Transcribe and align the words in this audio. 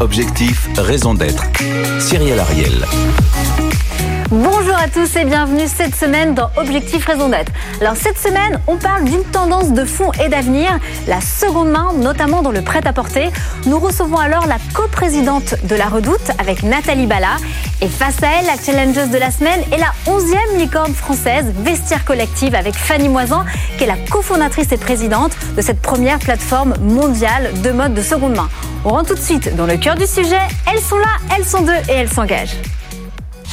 Objectif, 0.00 0.68
raison 0.76 1.14
d'être. 1.14 1.42
Cyril 1.98 2.38
Ariel. 2.38 2.86
Bonjour 4.30 4.74
à 4.74 4.88
tous 4.88 5.14
et 5.14 5.24
bienvenue 5.24 5.68
cette 5.68 5.94
semaine 5.94 6.34
dans 6.34 6.50
Objectif 6.56 7.06
Raison 7.06 7.28
d'être. 7.28 7.52
Alors 7.80 7.94
cette 7.94 8.18
semaine, 8.18 8.60
on 8.66 8.76
parle 8.76 9.04
d'une 9.04 9.22
tendance 9.22 9.70
de 9.70 9.84
fond 9.84 10.10
et 10.20 10.28
d'avenir, 10.28 10.80
la 11.06 11.20
seconde 11.20 11.70
main, 11.70 11.92
notamment 11.96 12.42
dans 12.42 12.50
le 12.50 12.60
prêt-à-porter. 12.62 13.30
Nous 13.66 13.78
recevons 13.78 14.16
alors 14.16 14.48
la 14.48 14.56
coprésidente 14.74 15.54
de 15.62 15.76
la 15.76 15.86
Redoute 15.86 16.32
avec 16.40 16.64
Nathalie 16.64 17.06
Bala. 17.06 17.36
Et 17.80 17.86
face 17.86 18.20
à 18.24 18.26
elle, 18.40 18.46
la 18.46 18.56
challengeuse 18.60 19.10
de 19.10 19.18
la 19.18 19.30
semaine 19.30 19.60
est 19.70 19.78
la 19.78 19.92
11e 20.12 20.58
licorne 20.58 20.92
française 20.92 21.52
Vestiaire 21.58 22.04
Collective 22.04 22.56
avec 22.56 22.74
Fanny 22.74 23.08
Moisan, 23.08 23.44
qui 23.78 23.84
est 23.84 23.86
la 23.86 23.96
cofondatrice 24.10 24.72
et 24.72 24.76
présidente 24.76 25.32
de 25.56 25.62
cette 25.62 25.80
première 25.80 26.18
plateforme 26.18 26.74
mondiale 26.80 27.52
de 27.62 27.70
mode 27.70 27.94
de 27.94 28.02
seconde 28.02 28.34
main. 28.34 28.48
On 28.84 28.88
rentre 28.88 29.10
tout 29.10 29.14
de 29.14 29.20
suite 29.20 29.54
dans 29.54 29.66
le 29.66 29.76
cœur 29.76 29.94
du 29.94 30.06
sujet. 30.06 30.42
Elles 30.68 30.82
sont 30.82 30.98
là, 30.98 31.12
elles 31.36 31.44
sont 31.44 31.62
deux 31.62 31.78
et 31.88 31.92
elles 31.92 32.10
s'engagent. 32.10 32.56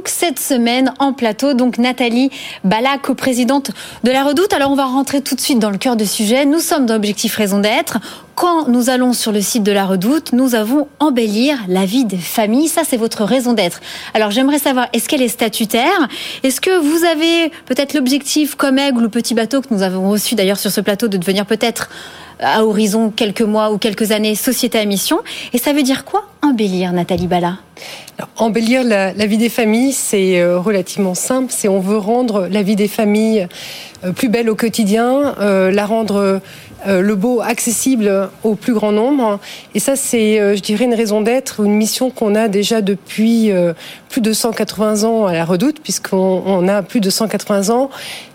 Donc 0.00 0.08
cette 0.08 0.38
semaine 0.38 0.94
en 0.98 1.12
plateau 1.12 1.52
donc 1.52 1.76
Nathalie 1.76 2.30
Bala, 2.64 2.96
coprésidente 2.96 3.70
de 4.02 4.10
la 4.10 4.24
Redoute. 4.24 4.50
Alors 4.54 4.70
on 4.70 4.74
va 4.74 4.86
rentrer 4.86 5.20
tout 5.20 5.34
de 5.34 5.40
suite 5.42 5.58
dans 5.58 5.68
le 5.68 5.76
cœur 5.76 5.94
du 5.94 6.06
sujet. 6.06 6.46
Nous 6.46 6.60
sommes 6.60 6.86
dans 6.86 6.94
Objectif 6.94 7.36
Raison 7.36 7.58
d'être. 7.58 7.98
Quand 8.34 8.66
nous 8.68 8.88
allons 8.88 9.12
sur 9.12 9.30
le 9.30 9.42
site 9.42 9.62
de 9.62 9.72
la 9.72 9.84
Redoute, 9.84 10.32
nous 10.32 10.54
avons 10.54 10.88
embellir 11.00 11.58
la 11.68 11.84
vie 11.84 12.06
des 12.06 12.16
familles. 12.16 12.68
Ça, 12.68 12.80
c'est 12.82 12.96
votre 12.96 13.24
raison 13.24 13.52
d'être. 13.52 13.82
Alors 14.14 14.30
j'aimerais 14.30 14.58
savoir, 14.58 14.86
est-ce 14.94 15.06
qu'elle 15.06 15.20
est 15.20 15.28
statutaire? 15.28 16.08
Est-ce 16.42 16.62
que 16.62 16.78
vous 16.78 17.04
avez 17.04 17.50
peut-être 17.66 17.92
l'objectif 17.92 18.54
comme 18.54 18.78
Aigle 18.78 19.04
ou 19.04 19.10
Petit 19.10 19.34
Bateau 19.34 19.60
que 19.60 19.66
nous 19.70 19.82
avons 19.82 20.08
reçu 20.08 20.34
d'ailleurs 20.34 20.58
sur 20.58 20.70
ce 20.70 20.80
plateau 20.80 21.08
de 21.08 21.18
devenir 21.18 21.44
peut-être 21.44 21.90
à 22.40 22.64
horizon 22.64 23.10
quelques 23.10 23.42
mois 23.42 23.70
ou 23.70 23.78
quelques 23.78 24.12
années 24.12 24.34
société 24.34 24.78
à 24.78 24.84
mission 24.84 25.18
Et 25.52 25.58
ça 25.58 25.72
veut 25.72 25.82
dire 25.82 26.04
quoi 26.04 26.24
embellir, 26.42 26.92
Nathalie 26.92 27.26
Bala? 27.26 27.58
Embellir 28.36 28.84
la, 28.84 29.12
vie 29.12 29.38
des 29.38 29.48
familles, 29.48 29.92
c'est 29.92 30.40
euh, 30.40 30.58
relativement 30.58 31.14
simple. 31.14 31.52
C'est 31.54 31.68
on 31.68 31.80
veut 31.80 31.96
rendre 31.96 32.48
la 32.50 32.62
vie 32.62 32.76
des 32.76 32.88
familles 32.88 33.46
euh, 34.04 34.12
plus 34.12 34.28
belle 34.28 34.50
au 34.50 34.54
quotidien, 34.54 35.34
euh, 35.40 35.70
la 35.70 35.86
rendre 35.86 36.40
le 36.86 37.14
beau 37.14 37.40
accessible 37.40 38.30
au 38.44 38.54
plus 38.54 38.72
grand 38.72 38.92
nombre. 38.92 39.38
Et 39.74 39.80
ça, 39.80 39.96
c'est, 39.96 40.40
euh, 40.40 40.56
je 40.56 40.62
dirais, 40.62 40.84
une 40.84 40.94
raison 40.94 41.20
d'être, 41.20 41.64
une 41.64 41.74
mission 41.74 42.10
qu'on 42.10 42.34
a 42.34 42.48
déjà 42.48 42.80
depuis 42.80 43.50
euh, 43.50 43.72
plus 44.08 44.20
de 44.20 44.32
180 44.32 45.04
ans 45.04 45.26
à 45.26 45.32
la 45.32 45.44
Redoute, 45.44 45.80
puisqu'on 45.82 46.42
on 46.44 46.68
a 46.68 46.82
plus 46.82 47.00
de 47.00 47.10
180 47.10 47.70
ans. 47.70 47.90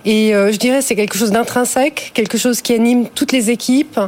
Et 0.07 0.33
je 0.33 0.57
dirais, 0.57 0.83
c'est 0.83 0.95
quelque 0.95 1.17
chose 1.17 1.31
d'intrinsèque, 1.31 2.11
quelque 2.13 2.37
chose 2.37 2.61
qui 2.61 2.73
anime 2.73 3.07
toutes 3.07 3.31
les 3.31 3.49
équipes. 3.49 3.99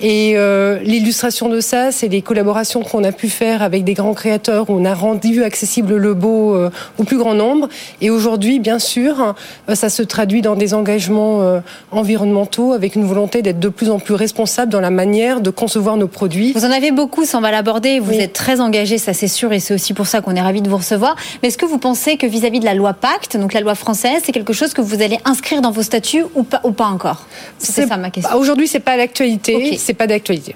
Et 0.00 0.34
l'illustration 0.82 1.50
de 1.50 1.60
ça, 1.60 1.92
c'est 1.92 2.08
les 2.08 2.22
collaborations 2.22 2.82
qu'on 2.82 3.04
a 3.04 3.12
pu 3.12 3.28
faire 3.28 3.60
avec 3.60 3.84
des 3.84 3.92
grands 3.92 4.14
créateurs 4.14 4.70
où 4.70 4.72
on 4.72 4.86
a 4.86 4.94
rendu 4.94 5.44
accessible 5.44 5.96
le 5.96 6.14
beau 6.14 6.56
au 6.96 7.04
plus 7.04 7.18
grand 7.18 7.34
nombre. 7.34 7.68
Et 8.00 8.08
aujourd'hui, 8.08 8.60
bien 8.60 8.78
sûr, 8.78 9.34
ça 9.74 9.90
se 9.90 10.02
traduit 10.02 10.40
dans 10.40 10.56
des 10.56 10.72
engagements 10.72 11.60
environnementaux 11.90 12.72
avec 12.72 12.96
une 12.96 13.04
volonté 13.04 13.42
d'être 13.42 13.60
de 13.60 13.68
plus 13.68 13.81
plus 13.82 13.90
en 13.90 13.98
plus 13.98 14.14
responsable 14.14 14.70
dans 14.70 14.80
la 14.80 14.90
manière 14.90 15.40
de 15.40 15.50
concevoir 15.50 15.96
nos 15.96 16.06
produits. 16.06 16.52
Vous 16.52 16.64
en 16.64 16.70
avez 16.70 16.92
beaucoup, 16.92 17.24
ça 17.24 17.38
on 17.38 17.40
va 17.40 17.50
l'aborder. 17.50 17.98
Vous 17.98 18.12
êtes 18.12 18.32
très 18.32 18.60
engagé, 18.60 18.96
ça 18.96 19.12
c'est 19.12 19.26
sûr, 19.26 19.52
et 19.52 19.58
c'est 19.58 19.74
aussi 19.74 19.92
pour 19.92 20.06
ça 20.06 20.20
qu'on 20.20 20.36
est 20.36 20.40
ravi 20.40 20.62
de 20.62 20.68
vous 20.68 20.76
recevoir. 20.76 21.16
Mais 21.42 21.48
est-ce 21.48 21.58
que 21.58 21.66
vous 21.66 21.78
pensez 21.78 22.16
que 22.16 22.24
vis-à-vis 22.24 22.60
de 22.60 22.64
la 22.64 22.74
loi 22.74 22.92
Pacte, 22.92 23.36
donc 23.36 23.52
la 23.52 23.60
loi 23.60 23.74
française, 23.74 24.22
c'est 24.24 24.30
quelque 24.30 24.52
chose 24.52 24.72
que 24.72 24.80
vous 24.80 25.02
allez 25.02 25.18
inscrire 25.24 25.62
dans 25.62 25.72
vos 25.72 25.82
statuts 25.82 26.22
ou 26.36 26.44
pas, 26.44 26.60
ou 26.62 26.70
pas 26.70 26.84
encore? 26.84 27.26
C'est 27.58 27.88
ça 27.88 27.96
ma 27.96 28.10
question. 28.10 28.36
Aujourd'hui, 28.36 28.68
c'est 28.68 28.78
pas 28.78 28.96
l'actualité. 28.96 29.76
C'est 29.78 29.94
pas 29.94 30.06
d'actualité. 30.06 30.54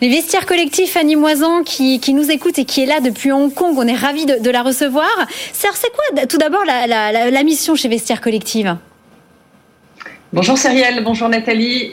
Les 0.00 0.08
vestiaires 0.08 0.46
collectifs, 0.46 0.96
Annie 0.96 1.14
Moisan, 1.14 1.62
qui, 1.62 2.00
qui, 2.00 2.14
nous 2.14 2.32
écoute 2.32 2.58
et 2.58 2.64
qui 2.64 2.82
est 2.82 2.86
là 2.86 2.98
depuis 2.98 3.30
Hong 3.30 3.54
Kong, 3.54 3.76
on 3.78 3.86
est 3.86 3.94
ravi 3.94 4.26
de, 4.26 4.42
de 4.42 4.50
la 4.50 4.64
recevoir. 4.64 5.06
C'est 5.52 5.68
quoi 5.68 6.26
tout 6.26 6.38
d'abord 6.38 6.64
la, 6.64 6.88
la, 6.88 7.30
la 7.30 7.42
mission 7.44 7.76
chez 7.76 7.86
Vestiaires 7.86 8.20
Collectifs? 8.20 8.66
Bonjour 10.32 10.58
Cyrielle, 10.58 11.04
bonjour 11.04 11.28
Nathalie. 11.28 11.92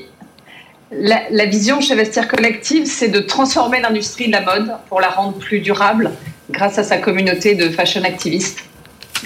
La, 1.00 1.46
vision 1.46 1.82
chez 1.82 1.96
Vestiaire 1.96 2.28
Collective, 2.28 2.86
c'est 2.86 3.08
de 3.08 3.20
transformer 3.20 3.82
l'industrie 3.82 4.28
de 4.28 4.32
la 4.32 4.42
mode 4.42 4.72
pour 4.90 5.02
la 5.02 5.10
rendre 5.10 5.38
plus 5.38 5.60
durable 5.60 6.12
grâce 6.50 6.78
à 6.78 6.84
sa 6.84 6.98
communauté 6.98 7.56
de 7.56 7.70
fashion 7.70 8.04
activistes 8.04 8.64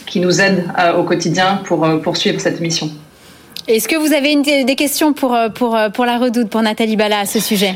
qui 0.06 0.20
nous 0.20 0.40
aident 0.40 0.66
euh, 0.80 0.96
au 0.96 1.04
quotidien 1.04 1.62
pour 1.66 1.84
euh, 1.84 1.98
poursuivre 1.98 2.40
cette 2.40 2.62
mission. 2.62 2.90
Est-ce 3.68 3.88
que 3.88 3.98
vous 3.98 4.14
avez 4.14 4.32
une, 4.32 4.44
des 4.44 4.76
questions 4.76 5.14
pour, 5.14 5.36
euh, 5.36 5.50
pour, 5.50 5.78
pour 5.94 6.06
la 6.06 6.18
redoute, 6.18 6.50
pour 6.50 6.62
Nathalie 6.62 6.96
Bala 6.96 7.20
à 7.20 7.26
ce 7.26 7.40
sujet? 7.40 7.76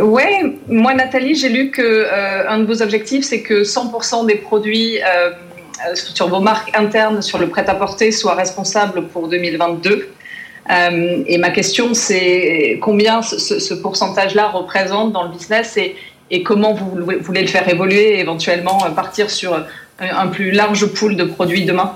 Oui, 0.00 0.22
moi 0.68 0.94
Nathalie, 0.94 1.34
j'ai 1.34 1.48
lu 1.48 1.70
que 1.70 2.06
un 2.48 2.60
de 2.60 2.64
vos 2.64 2.80
objectifs, 2.80 3.24
c'est 3.24 3.42
que 3.42 3.62
100% 3.62 4.24
des 4.24 4.36
produits 4.36 4.98
sur 5.94 6.28
vos 6.28 6.40
marques 6.40 6.70
internes 6.74 7.20
sur 7.20 7.36
le 7.36 7.48
prêt-à-porter 7.48 8.10
soient 8.10 8.34
responsables 8.34 9.08
pour 9.08 9.28
2022. 9.28 10.08
Euh, 10.70 11.24
et 11.26 11.38
ma 11.38 11.50
question, 11.50 11.94
c'est 11.94 12.78
combien 12.80 13.22
ce, 13.22 13.74
pourcentage-là 13.74 14.48
représente 14.48 15.12
dans 15.12 15.24
le 15.24 15.30
business 15.30 15.76
et, 15.76 15.96
et, 16.30 16.42
comment 16.42 16.72
vous 16.72 17.04
voulez 17.20 17.42
le 17.42 17.48
faire 17.48 17.68
évoluer 17.68 18.14
et 18.14 18.20
éventuellement 18.20 18.78
partir 18.94 19.28
sur 19.28 19.60
un 19.98 20.26
plus 20.28 20.50
large 20.52 20.86
pool 20.86 21.16
de 21.16 21.24
produits 21.24 21.64
demain? 21.64 21.94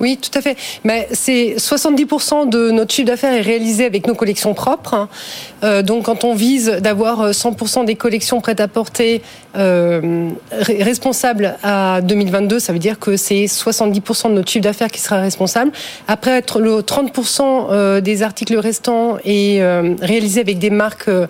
Oui, 0.00 0.16
tout 0.16 0.36
à 0.38 0.40
fait. 0.40 0.56
Mais 0.84 1.08
c'est 1.12 1.56
70% 1.56 2.48
de 2.48 2.70
notre 2.70 2.94
chiffre 2.94 3.08
d'affaires 3.08 3.32
est 3.32 3.40
réalisé 3.40 3.84
avec 3.84 4.06
nos 4.06 4.14
collections 4.14 4.54
propres. 4.54 4.94
Hein. 4.94 5.08
Euh, 5.64 5.82
donc, 5.82 6.04
quand 6.04 6.24
on 6.24 6.34
vise 6.34 6.68
d'avoir 6.80 7.30
100% 7.30 7.84
des 7.84 7.96
collections 7.96 8.40
prêtes 8.40 8.60
à 8.60 8.68
porter 8.68 9.22
euh, 9.56 10.30
responsables 10.52 11.56
à 11.62 12.00
2022, 12.02 12.58
ça 12.58 12.72
veut 12.72 12.78
dire 12.78 12.98
que 12.98 13.16
c'est 13.16 13.46
70% 13.46 14.28
de 14.28 14.34
notre 14.34 14.50
chiffre 14.50 14.62
d'affaires 14.62 14.90
qui 14.90 15.00
sera 15.00 15.20
responsable. 15.20 15.72
Après, 16.06 16.42
le 16.58 16.80
30% 16.80 17.68
euh, 17.70 18.00
des 18.00 18.22
articles 18.22 18.56
restants 18.56 19.16
est 19.24 19.60
euh, 19.60 19.94
réalisé 20.00 20.40
avec 20.40 20.58
des 20.58 20.70
marques 20.70 21.08
euh, 21.08 21.26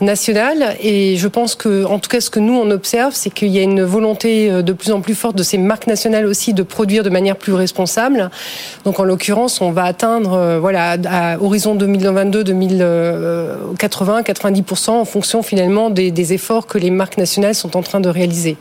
nationales. 0.00 0.76
Et 0.80 1.16
je 1.16 1.28
pense 1.28 1.54
que, 1.54 1.84
en 1.84 1.98
tout 1.98 2.08
cas, 2.08 2.20
ce 2.20 2.30
que 2.30 2.40
nous 2.40 2.54
on 2.54 2.70
observe, 2.70 3.12
c'est 3.14 3.30
qu'il 3.30 3.48
y 3.48 3.58
a 3.58 3.62
une 3.62 3.82
volonté 3.82 4.62
de 4.62 4.72
plus 4.72 4.92
en 4.92 5.00
plus 5.00 5.14
forte 5.14 5.36
de 5.36 5.42
ces 5.42 5.58
marques 5.58 5.86
nationales 5.86 6.26
aussi 6.26 6.54
de 6.54 6.62
produire 6.62 7.02
de 7.02 7.10
manière 7.10 7.36
plus 7.36 7.52
responsable. 7.52 8.07
Donc 8.84 9.00
en 9.00 9.04
l'occurrence, 9.04 9.60
on 9.60 9.70
va 9.70 9.84
atteindre 9.84 10.34
euh, 10.34 10.58
voilà 10.58 10.96
à 11.08 11.38
horizon 11.38 11.74
2022 11.74 12.44
2080 12.44 14.22
90% 14.22 14.90
en 14.90 15.04
fonction 15.04 15.42
finalement 15.42 15.90
des, 15.90 16.10
des, 16.10 16.32
efforts 16.32 16.66
que 16.66 16.78
les 16.78 16.90
marques 16.90 17.18
nationales 17.18 17.54
sont 17.54 17.76
en 17.76 17.82
train 17.82 18.00
de 18.00 18.08
réaliser. 18.08 18.56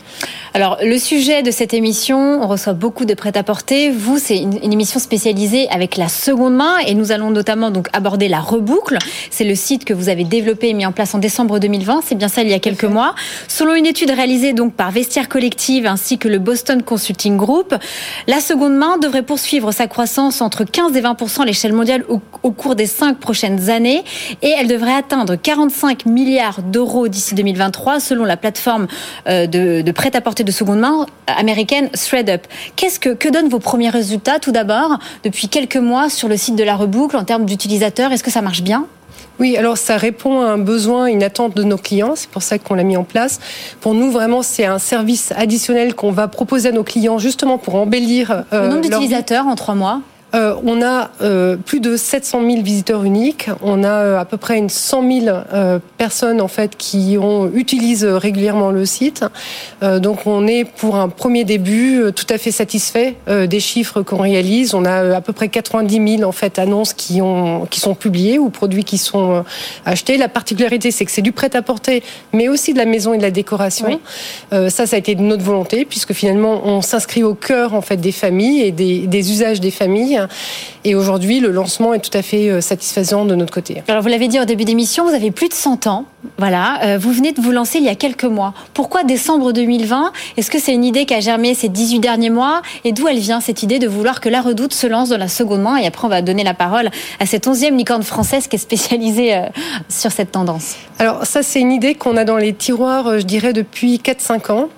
Alors 0.53 0.77
le 0.81 0.97
sujet 0.97 1.43
de 1.43 1.51
cette 1.51 1.73
émission, 1.73 2.41
on 2.41 2.47
reçoit 2.47 2.73
beaucoup 2.73 3.05
de 3.05 3.13
prêt-à-porter. 3.13 3.91
Vous, 3.91 4.17
c'est 4.17 4.37
une, 4.37 4.57
une, 4.63 4.73
émission 4.73 4.99
spécialisée 4.99 5.67
avec 5.69 5.97
la 5.97 6.07
seconde 6.07 6.55
main 6.55 6.77
et 6.85 6.93
nous 6.93 7.11
allons 7.11 7.31
notamment 7.31 7.71
donc 7.71 7.87
aborder 7.93 8.27
la 8.27 8.39
reboucle. 8.39 8.97
C'est 9.29 9.43
le 9.43 9.55
site 9.55 9.85
que 9.85 9.93
vous 9.93 10.09
avez 10.09 10.23
développé 10.23 10.69
et 10.69 10.73
mis 10.73 10.85
en 10.85 10.91
place 10.91 11.13
en 11.15 11.19
décembre 11.19 11.59
2020. 11.59 12.01
C'est 12.05 12.15
bien 12.15 12.27
ça 12.27 12.41
il 12.41 12.49
y 12.49 12.53
a 12.53 12.59
quelques 12.59 12.85
mois. 12.85 13.15
Selon 13.47 13.75
une 13.75 13.85
étude 13.85 14.11
réalisée 14.11 14.53
donc 14.53 14.73
par 14.73 14.91
Vestiaire 14.91 15.29
Collective 15.29 15.85
ainsi 15.85 16.17
que 16.17 16.27
le 16.27 16.39
Boston 16.39 16.81
Consulting 16.81 17.37
Group, 17.37 17.75
la 18.27 18.39
seconde 18.39 18.75
main 18.75 18.97
devrait 18.97 19.23
poursuivre 19.37 19.71
sa 19.71 19.85
croissance 19.85 20.41
entre 20.41 20.63
15 20.63 20.97
et 20.97 21.01
20 21.01 21.39
à 21.41 21.45
l'échelle 21.45 21.71
mondiale 21.71 22.03
au, 22.09 22.49
cours 22.49 22.73
des 22.73 22.87
cinq 22.87 23.19
prochaines 23.19 23.69
années. 23.69 24.03
Et 24.41 24.49
elle 24.49 24.67
devrait 24.67 24.95
atteindre 24.95 25.35
45 25.35 26.07
milliards 26.07 26.63
d'euros 26.63 27.07
d'ici 27.07 27.35
2023 27.35 27.99
selon 27.99 28.25
la 28.25 28.35
plateforme 28.35 28.87
euh, 29.27 29.45
de, 29.45 29.83
de 29.83 29.91
prêt-à-porter 29.91 30.43
de 30.43 30.51
seconde 30.51 30.79
main 30.79 31.05
américaine 31.27 31.89
ThreadUp. 31.89 32.47
Qu'est-ce 32.75 32.99
que, 32.99 33.09
que 33.09 33.29
donnent 33.29 33.49
vos 33.49 33.59
premiers 33.59 33.89
résultats 33.89 34.39
tout 34.39 34.51
d'abord 34.51 34.97
depuis 35.23 35.49
quelques 35.49 35.77
mois 35.77 36.09
sur 36.09 36.27
le 36.27 36.35
site 36.35 36.55
de 36.55 36.63
la 36.63 36.75
reboucle 36.75 37.15
en 37.15 37.23
termes 37.23 37.45
d'utilisateurs? 37.45 38.11
Est-ce 38.11 38.23
que 38.23 38.31
ça 38.31 38.41
marche 38.41 38.63
bien? 38.63 38.87
Oui, 39.39 39.55
alors 39.57 39.77
ça 39.77 39.97
répond 39.97 40.41
à 40.41 40.45
un 40.45 40.57
besoin, 40.57 41.05
une 41.05 41.23
attente 41.23 41.55
de 41.55 41.63
nos 41.63 41.77
clients. 41.77 42.13
C'est 42.15 42.29
pour 42.29 42.41
ça 42.41 42.57
qu'on 42.57 42.73
l'a 42.73 42.83
mis 42.83 42.97
en 42.97 43.03
place. 43.03 43.39
Pour 43.81 43.93
nous, 43.93 44.11
vraiment, 44.11 44.41
c'est 44.41 44.65
un 44.65 44.79
service 44.79 45.31
additionnel 45.35 45.93
qu'on 45.93 46.11
va 46.11 46.27
proposer 46.27 46.69
à 46.69 46.71
nos 46.71 46.83
clients 46.83 47.19
justement 47.19 47.57
pour 47.57 47.75
embellir. 47.75 48.43
Euh, 48.53 48.63
le 48.63 48.69
nombre 48.69 48.81
d'utilisateurs 48.81 49.47
en 49.47 49.55
trois 49.55 49.75
mois 49.75 50.01
euh, 50.37 50.55
On 50.63 50.81
a 50.81 51.09
euh, 51.21 51.57
plus 51.57 51.79
de 51.79 51.97
700 51.97 52.41
000 52.49 52.61
visiteurs 52.61 53.03
uniques. 53.03 53.49
On 53.61 53.83
a 53.83 53.89
euh, 53.89 54.19
à 54.19 54.25
peu 54.25 54.37
près 54.37 54.57
une 54.57 54.69
100 54.69 55.21
000 55.25 55.37
personnes 55.97 56.41
en 56.41 56.47
fait 56.47 56.75
qui 56.77 57.17
ont, 57.19 57.51
utilisent 57.53 58.05
régulièrement 58.05 58.71
le 58.71 58.85
site. 58.85 59.25
donc 59.81 60.25
on 60.25 60.47
est 60.47 60.65
pour 60.65 60.95
un 60.95 61.09
premier 61.09 61.43
début 61.43 62.11
tout 62.15 62.25
à 62.29 62.37
fait 62.37 62.51
satisfait 62.51 63.15
des 63.27 63.59
chiffres 63.59 64.01
qu'on 64.01 64.17
réalise. 64.17 64.73
On 64.73 64.85
a 64.85 65.15
à 65.15 65.21
peu 65.21 65.33
près 65.33 65.49
90 65.49 66.17
000 66.17 66.27
en 66.27 66.31
fait 66.31 66.59
annonces 66.59 66.93
qui 66.93 67.21
ont 67.21 67.65
qui 67.69 67.79
sont 67.79 67.95
publiées 67.95 68.39
ou 68.39 68.49
produits 68.49 68.83
qui 68.83 68.97
sont 68.97 69.43
achetés. 69.85 70.17
La 70.17 70.29
particularité 70.29 70.91
c'est 70.91 71.05
que 71.05 71.11
c'est 71.11 71.21
du 71.21 71.31
prêt 71.31 71.55
à 71.55 71.61
porter, 71.61 72.03
mais 72.33 72.49
aussi 72.49 72.73
de 72.73 72.77
la 72.77 72.85
maison 72.85 73.13
et 73.13 73.17
de 73.17 73.23
la 73.23 73.31
décoration. 73.31 73.99
ça, 74.51 74.85
ça 74.85 74.95
a 74.95 74.99
été 74.99 75.15
de 75.15 75.21
notre 75.21 75.43
volonté 75.43 75.85
puisque 75.85 76.13
finalement 76.13 76.61
on 76.65 76.81
s'inscrit 76.81 77.23
au 77.23 77.33
cœur 77.33 77.73
en 77.73 77.81
fait 77.81 77.97
des 77.97 78.11
familles 78.11 78.61
et 78.61 78.71
des, 78.71 79.07
des 79.07 79.31
usages 79.31 79.59
des 79.59 79.71
familles. 79.71 80.26
Et 80.83 80.95
aujourd'hui, 80.95 81.39
le 81.39 81.51
lancement 81.51 81.93
est 81.93 81.99
tout 81.99 82.15
à 82.17 82.21
fait 82.21 82.49
euh, 82.49 82.61
satisfaisant 82.61 83.25
de 83.25 83.35
notre 83.35 83.53
côté. 83.53 83.83
Alors, 83.87 84.01
vous 84.01 84.07
l'avez 84.07 84.27
dit 84.27 84.39
au 84.39 84.45
début 84.45 84.65
d'émission, 84.65 85.05
vous 85.05 85.13
avez 85.13 85.31
plus 85.31 85.49
de 85.49 85.53
100 85.53 85.87
ans. 85.87 86.05
Voilà. 86.37 86.79
Euh, 86.83 86.97
vous 86.97 87.11
venez 87.11 87.31
de 87.31 87.41
vous 87.41 87.51
lancer 87.51 87.79
il 87.79 87.83
y 87.83 87.89
a 87.89 87.95
quelques 87.95 88.23
mois. 88.23 88.53
Pourquoi 88.73 89.03
décembre 89.03 89.51
2020 89.51 90.11
Est-ce 90.37 90.51
que 90.51 90.59
c'est 90.59 90.73
une 90.73 90.85
idée 90.85 91.05
qui 91.05 91.13
a 91.13 91.19
germé 91.19 91.53
ces 91.53 91.69
18 91.69 91.99
derniers 91.99 92.29
mois? 92.29 92.61
Et 92.83 92.91
d'où 92.91 93.07
elle 93.07 93.19
vient, 93.19 93.39
cette 93.41 93.63
idée 93.63 93.79
de 93.79 93.87
vouloir 93.87 94.21
que 94.21 94.29
la 94.29 94.41
redoute 94.41 94.73
se 94.73 94.87
lance 94.87 95.09
dans 95.09 95.17
la 95.17 95.27
seconde 95.27 95.61
main? 95.61 95.77
Et 95.77 95.85
après, 95.85 96.05
on 96.05 96.09
va 96.09 96.21
donner 96.21 96.43
la 96.43 96.53
parole 96.53 96.89
à 97.19 97.25
cette 97.25 97.47
onzième 97.47 97.77
licorne 97.77 98.03
française 98.03 98.47
qui 98.47 98.55
est 98.55 98.59
spécialisée 98.59 99.35
euh, 99.35 99.41
sur 99.89 100.11
cette 100.11 100.31
tendance. 100.31 100.75
Alors, 100.99 101.25
ça, 101.25 101.43
c'est 101.43 101.59
une 101.59 101.71
idée 101.71 101.95
qu'on 101.95 102.17
a 102.17 102.23
dans 102.23 102.37
les 102.37 102.53
tiroirs, 102.53 103.19
je 103.19 103.25
dirais, 103.25 103.53
depuis 103.53 103.97
4-5 103.97 104.51
ans. 104.51 104.69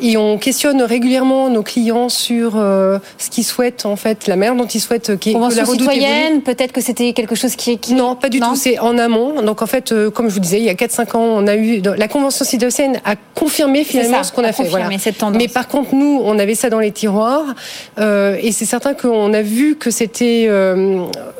Et 0.00 0.16
on 0.18 0.36
questionne 0.36 0.82
régulièrement 0.82 1.48
nos 1.48 1.62
clients 1.62 2.10
sur 2.10 2.52
euh, 2.56 2.98
ce 3.16 3.30
qu'ils 3.30 3.44
souhaitent, 3.44 3.86
en 3.86 3.96
fait, 3.96 4.26
la 4.26 4.36
manière 4.36 4.54
dont 4.54 4.66
ils 4.66 4.80
souhaitent 4.80 5.18
que 5.18 5.30
la 5.30 5.64
redoute 5.64 5.80
citoyenne, 5.80 6.42
peut-être 6.42 6.72
que 6.72 6.82
c'était 6.82 7.14
quelque 7.14 7.34
chose 7.34 7.56
qui... 7.56 7.78
qui... 7.78 7.94
Non, 7.94 8.14
pas 8.14 8.28
du 8.28 8.38
tout, 8.38 8.56
c'est 8.56 8.78
en 8.78 8.98
amont. 8.98 9.40
Donc 9.42 9.62
en 9.62 9.66
fait, 9.66 9.92
euh, 9.92 10.10
comme 10.10 10.28
je 10.28 10.34
vous 10.34 10.40
disais, 10.40 10.58
il 10.58 10.64
y 10.64 10.68
a 10.68 10.74
4-5 10.74 11.16
ans, 11.16 11.20
on 11.20 11.46
a 11.46 11.56
eu... 11.56 11.80
La 11.96 12.08
Convention 12.08 12.44
citoyenne 12.44 13.00
a 13.04 13.14
confirmé 13.34 13.84
finalement 13.84 14.22
ce 14.22 14.32
qu'on 14.32 14.44
a, 14.44 14.52
fait. 14.52 14.64
Voilà. 14.64 14.90
Cette 14.98 15.18
tendance. 15.18 15.40
Mais 15.40 15.48
par 15.48 15.68
contre, 15.68 15.94
nous, 15.94 16.20
on 16.22 16.38
avait 16.38 16.54
ça 16.54 16.68
dans 16.68 16.80
les 16.80 16.92
tiroirs. 16.92 17.54
Euh, 17.98 18.36
et 18.40 18.52
c'est 18.52 18.64
certain 18.64 18.94
qu'on 18.94 19.32
a 19.32 19.42
vu 19.42 19.76
que 19.76 19.90
c'était, 19.90 20.50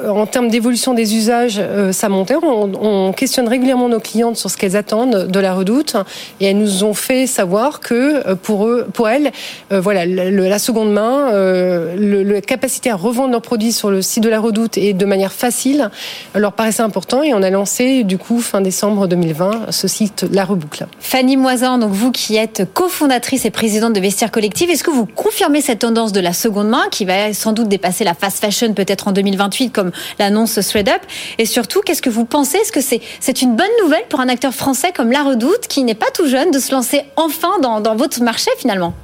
en 0.06 0.26
termes 0.26 0.48
d'évolution 0.48 0.94
des 0.94 1.14
usages, 1.14 1.60
ça 1.92 2.08
montait. 2.08 2.36
On, 2.42 2.72
on, 2.80 3.12
questionne 3.12 3.48
régulièrement 3.48 3.88
nos 3.88 4.00
clientes 4.00 4.36
sur 4.36 4.50
ce 4.50 4.56
qu'elles 4.56 4.76
attendent 4.76 5.26
de 5.26 5.40
la 5.40 5.54
redoute. 5.54 5.96
Et 6.40 6.46
elles 6.46 6.58
nous 6.58 6.84
ont 6.84 6.94
fait 6.94 7.26
savoir 7.26 7.80
que 7.80 8.34
pour 8.46 8.68
eux, 8.68 8.86
pour 8.92 9.08
elles, 9.08 9.32
euh, 9.72 9.80
voilà, 9.80 10.06
la 10.06 10.58
seconde 10.60 10.92
main, 10.92 11.30
euh, 11.32 12.22
la 12.22 12.40
capacité 12.40 12.90
à 12.90 12.94
revendre 12.94 13.32
leurs 13.32 13.42
produits 13.42 13.72
sur 13.72 13.90
le 13.90 14.02
site 14.02 14.22
de 14.22 14.28
la 14.28 14.38
Redoute 14.38 14.78
et 14.78 14.92
de 14.92 15.04
manière 15.04 15.32
facile 15.32 15.90
leur 16.32 16.52
paraissait 16.52 16.84
important 16.84 17.24
et 17.24 17.34
on 17.34 17.42
a 17.42 17.50
lancé 17.50 18.04
du 18.04 18.18
coup 18.18 18.38
fin 18.38 18.60
décembre 18.60 19.08
2020 19.08 19.72
ce 19.72 19.88
site 19.88 20.26
La 20.30 20.44
Reboucle. 20.44 20.86
Fanny 21.00 21.36
Moisan, 21.36 21.78
donc 21.78 21.90
vous 21.90 22.12
qui 22.12 22.36
êtes 22.36 22.72
cofondatrice 22.72 23.44
et 23.46 23.50
présidente 23.50 23.94
de 23.94 24.00
Vestiaire 24.00 24.30
Collective, 24.30 24.70
est-ce 24.70 24.84
que 24.84 24.92
vous 24.92 25.06
confirmez 25.06 25.60
cette 25.60 25.80
tendance 25.80 26.12
de 26.12 26.20
la 26.20 26.32
seconde 26.32 26.68
main 26.68 26.84
qui 26.92 27.04
va 27.04 27.34
sans 27.34 27.52
doute 27.52 27.66
dépasser 27.66 28.04
la 28.04 28.14
fast 28.14 28.38
fashion 28.38 28.74
peut-être 28.74 29.08
en 29.08 29.12
2028 29.12 29.70
comme 29.70 29.90
l'annonce 30.20 30.54
ThreadUp 30.54 31.00
Et 31.38 31.46
surtout, 31.46 31.80
qu'est-ce 31.80 32.02
que 32.02 32.10
vous 32.10 32.24
pensez? 32.24 32.58
Est-ce 32.58 32.70
que 32.70 32.80
c'est 32.80 33.00
c'est 33.18 33.42
une 33.42 33.56
bonne 33.56 33.66
nouvelle 33.82 34.04
pour 34.08 34.20
un 34.20 34.28
acteur 34.28 34.54
français 34.54 34.92
comme 34.94 35.10
La 35.10 35.24
Redoute 35.24 35.66
qui 35.68 35.82
n'est 35.82 35.96
pas 35.96 36.12
tout 36.14 36.28
jeune 36.28 36.52
de 36.52 36.60
se 36.60 36.70
lancer 36.70 37.02
enfin 37.16 37.58
dans, 37.60 37.80
dans 37.80 37.96
votre 37.96 38.22
marché? 38.22 38.35
Finalement 38.58 38.94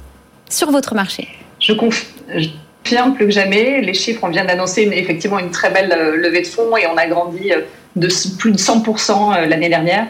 sur 0.49 0.71
votre 0.71 0.95
marché 0.95 1.27
Je 1.59 1.73
confirme 1.73 3.13
plus 3.15 3.25
que 3.25 3.31
jamais. 3.31 3.81
Les 3.81 3.93
chiffres, 3.93 4.21
on 4.23 4.29
vient 4.29 4.45
d'annoncer 4.45 4.89
effectivement 4.93 5.39
une 5.39 5.51
très 5.51 5.71
belle 5.71 5.91
euh, 5.91 6.15
levée 6.17 6.41
de 6.41 6.47
fonds 6.47 6.75
et 6.77 6.85
on 6.87 6.97
a 6.97 7.07
grandi 7.07 7.51
euh, 7.51 7.61
de 7.95 8.07
plus 8.37 8.51
de 8.51 8.57
100% 8.57 9.11
euh, 9.11 9.45
l'année 9.45 9.69
dernière. 9.69 10.07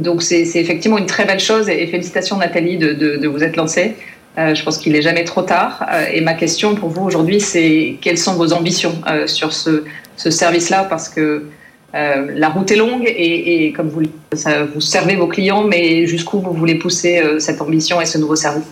donc 0.00 0.22
c'est 0.22 0.42
effectivement 0.42 0.98
une 0.98 1.06
très 1.06 1.24
belle 1.24 1.40
chose 1.40 1.68
et 1.68 1.86
félicitations 1.86 2.36
Nathalie 2.36 2.78
de, 2.78 3.26
vous 3.26 3.44
être 3.44 3.56
lancée. 3.56 3.96
je 4.36 4.62
pense 4.64 4.78
qu'il 4.78 4.92
n'est 4.92 5.02
jamais 5.02 5.24
trop 5.24 5.42
tard. 5.42 5.86
et 6.12 6.20
ma 6.22 6.34
question 6.34 6.74
pour 6.74 6.88
vous 6.88 7.04
aujourd'hui, 7.04 7.40
c'est 7.40 7.98
quelles 8.00 8.18
sont 8.18 8.34
vos 8.34 8.52
ambitions 8.52 8.94
sur 9.26 9.52
ce, 9.52 9.84
ce 10.16 10.30
service-là? 10.30 10.84
Parce 10.84 11.08
que 11.08 11.44
euh, 11.94 12.26
la 12.34 12.48
route 12.48 12.70
est 12.72 12.76
longue 12.76 13.04
et, 13.06 13.72
comme 13.72 13.88
vous, 13.88 14.02
ça, 14.32 14.64
vous 14.64 14.80
servez 14.80 15.14
vos 15.14 15.28
clients, 15.28 15.62
mais 15.62 16.06
jusqu'où 16.06 16.40
vous 16.40 16.52
voulez 16.52 16.74
pousser 16.74 17.20
euh, 17.20 17.38
cette 17.38 17.60
ambition 17.60 18.00
et 18.00 18.06
ce 18.06 18.18
nouveau 18.18 18.34
service? 18.34 18.64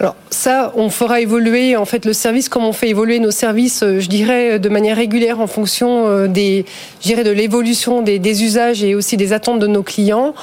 Alors 0.00 0.16
ça, 0.30 0.72
on 0.74 0.90
fera 0.90 1.20
évoluer 1.20 1.76
en 1.76 1.86
fait 1.86 2.04
le 2.04 2.12
service 2.12 2.48
comme 2.48 2.64
on 2.64 2.72
fait 2.72 2.90
évoluer 2.90 3.18
nos 3.18 3.30
services, 3.30 3.82
euh, 3.82 4.00
je 4.00 4.08
dirais 4.08 4.58
de 4.58 4.68
manière 4.68 4.96
régulière 4.96 5.40
en 5.40 5.46
fonction 5.46 6.26
des, 6.26 6.64
je 7.00 7.08
dirais 7.08 7.24
de 7.24 7.30
l'évolution 7.30 8.02
des, 8.02 8.42
usages 8.42 8.82
et 8.82 8.94
aussi 8.94 9.16
des 9.16 9.32
attentes 9.32 9.58
de 9.58 9.66
nos 9.66 9.82
clients. 9.82 10.34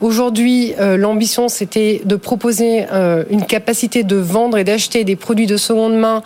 Aujourd'hui, 0.00 0.74
l'ambition 0.78 1.48
c'était 1.48 2.02
de 2.04 2.16
proposer 2.16 2.86
une 3.30 3.44
capacité 3.44 4.02
de 4.02 4.16
vendre 4.16 4.58
et 4.58 4.64
d'acheter 4.64 5.04
des 5.04 5.14
produits 5.14 5.46
de 5.46 5.56
seconde 5.56 5.94
main 5.94 6.22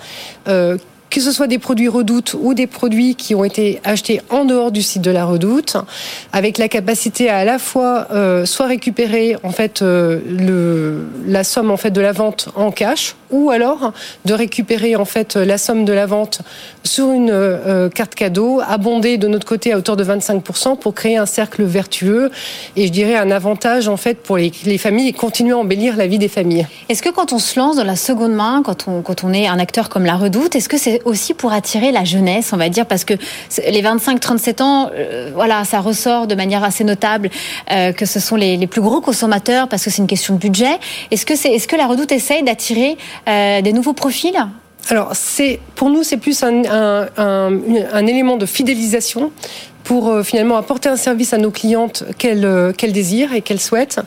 que 1.10 1.20
ce 1.20 1.32
soit 1.32 1.46
des 1.46 1.58
produits 1.58 1.88
Redoute 1.88 2.34
ou 2.40 2.54
des 2.54 2.66
produits 2.66 3.14
qui 3.14 3.34
ont 3.34 3.44
été 3.44 3.80
achetés 3.84 4.20
en 4.30 4.44
dehors 4.44 4.72
du 4.72 4.82
site 4.82 5.02
de 5.02 5.10
la 5.10 5.24
Redoute, 5.24 5.76
avec 6.32 6.58
la 6.58 6.68
capacité 6.68 7.30
à 7.30 7.36
à 7.36 7.44
la 7.44 7.58
fois 7.58 8.08
euh, 8.12 8.46
soit 8.46 8.66
récupérer 8.66 9.36
en 9.42 9.50
fait 9.50 9.82
euh, 9.82 11.02
la 11.26 11.44
somme 11.44 11.70
en 11.70 11.76
fait 11.76 11.90
de 11.90 12.00
la 12.00 12.12
vente 12.12 12.48
en 12.56 12.70
cash, 12.70 13.14
ou 13.30 13.50
alors 13.50 13.92
de 14.24 14.32
récupérer 14.32 14.96
en 14.96 15.04
fait 15.04 15.36
la 15.36 15.58
somme 15.58 15.84
de 15.84 15.92
la 15.92 16.06
vente 16.06 16.40
sur 16.82 17.12
une 17.12 17.30
euh, 17.30 17.88
carte 17.90 18.14
cadeau 18.14 18.60
abondée 18.66 19.18
de 19.18 19.28
notre 19.28 19.46
côté 19.46 19.72
à 19.72 19.78
hauteur 19.78 19.96
de 19.96 20.04
25% 20.04 20.78
pour 20.78 20.94
créer 20.94 21.16
un 21.16 21.26
cercle 21.26 21.64
vertueux 21.64 22.30
et 22.76 22.86
je 22.86 22.92
dirais 22.92 23.16
un 23.16 23.30
avantage 23.30 23.88
en 23.88 23.96
fait 23.96 24.22
pour 24.22 24.38
les, 24.38 24.52
les 24.64 24.78
familles 24.78 25.08
et 25.08 25.12
continuer 25.12 25.52
à 25.52 25.58
embellir 25.58 25.96
la 25.96 26.06
vie 26.06 26.18
des 26.18 26.28
familles. 26.28 26.66
Est-ce 26.88 27.02
que 27.02 27.10
quand 27.10 27.32
on 27.32 27.38
se 27.38 27.58
lance 27.58 27.76
dans 27.76 27.84
la 27.84 27.96
seconde 27.96 28.32
main, 28.32 28.62
quand 28.64 28.88
on, 28.88 29.02
quand 29.02 29.24
on 29.24 29.32
est 29.32 29.46
un 29.46 29.58
acteur 29.58 29.88
comme 29.88 30.06
la 30.06 30.16
Redoute, 30.16 30.56
est-ce 30.56 30.68
que 30.68 30.78
c'est 30.78 30.95
aussi 31.04 31.34
pour 31.34 31.52
attirer 31.52 31.92
la 31.92 32.04
jeunesse, 32.04 32.50
on 32.52 32.56
va 32.56 32.68
dire, 32.68 32.86
parce 32.86 33.04
que 33.04 33.14
les 33.68 33.82
25-37 33.82 34.62
ans, 34.62 34.90
euh, 34.94 35.30
voilà, 35.34 35.64
ça 35.64 35.80
ressort 35.80 36.26
de 36.26 36.34
manière 36.34 36.64
assez 36.64 36.84
notable 36.84 37.30
euh, 37.70 37.92
que 37.92 38.06
ce 38.06 38.20
sont 38.20 38.36
les, 38.36 38.66
plus 38.66 38.80
gros 38.80 39.00
consommateurs 39.00 39.68
parce 39.68 39.84
que 39.84 39.90
c'est 39.90 40.02
une 40.02 40.08
question 40.08 40.34
de 40.34 40.40
budget. 40.40 40.78
Est-ce 41.10 41.24
que 41.24 41.34
est-ce 41.34 41.68
que 41.68 41.76
la 41.76 41.86
Redoute 41.86 42.10
essaye 42.10 42.42
d'attirer 42.42 42.96
euh, 43.28 43.60
des 43.60 43.72
nouveaux 43.72 43.92
profils? 43.92 44.36
Alors, 44.88 45.10
c'est 45.14 45.60
pour 45.74 45.90
nous, 45.90 46.02
c'est 46.02 46.16
plus 46.16 46.42
un, 46.44 48.06
élément 48.06 48.36
de 48.36 48.46
fidélisation 48.46 49.32
pour 49.86 50.08
euh, 50.08 50.24
finalement 50.24 50.56
apporter 50.56 50.88
un 50.88 50.96
service 50.96 51.32
à 51.32 51.38
nos 51.38 51.52
clientes 51.52 52.04
qu'elles 52.18 52.44
euh, 52.44 52.72
désirent 52.88 53.32
et 53.32 53.40
qu'elles 53.40 53.60
souhaitent. 53.60 54.00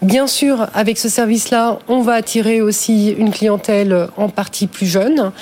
Bien 0.00 0.26
sûr, 0.26 0.66
avec 0.72 0.96
ce 0.96 1.10
service-là, 1.10 1.78
on 1.88 2.00
va 2.00 2.14
attirer 2.14 2.62
aussi 2.62 3.10
une 3.10 3.30
clientèle 3.30 4.08
en 4.16 4.30
partie 4.30 4.66
plus 4.66 4.86
jeune, 4.86 5.32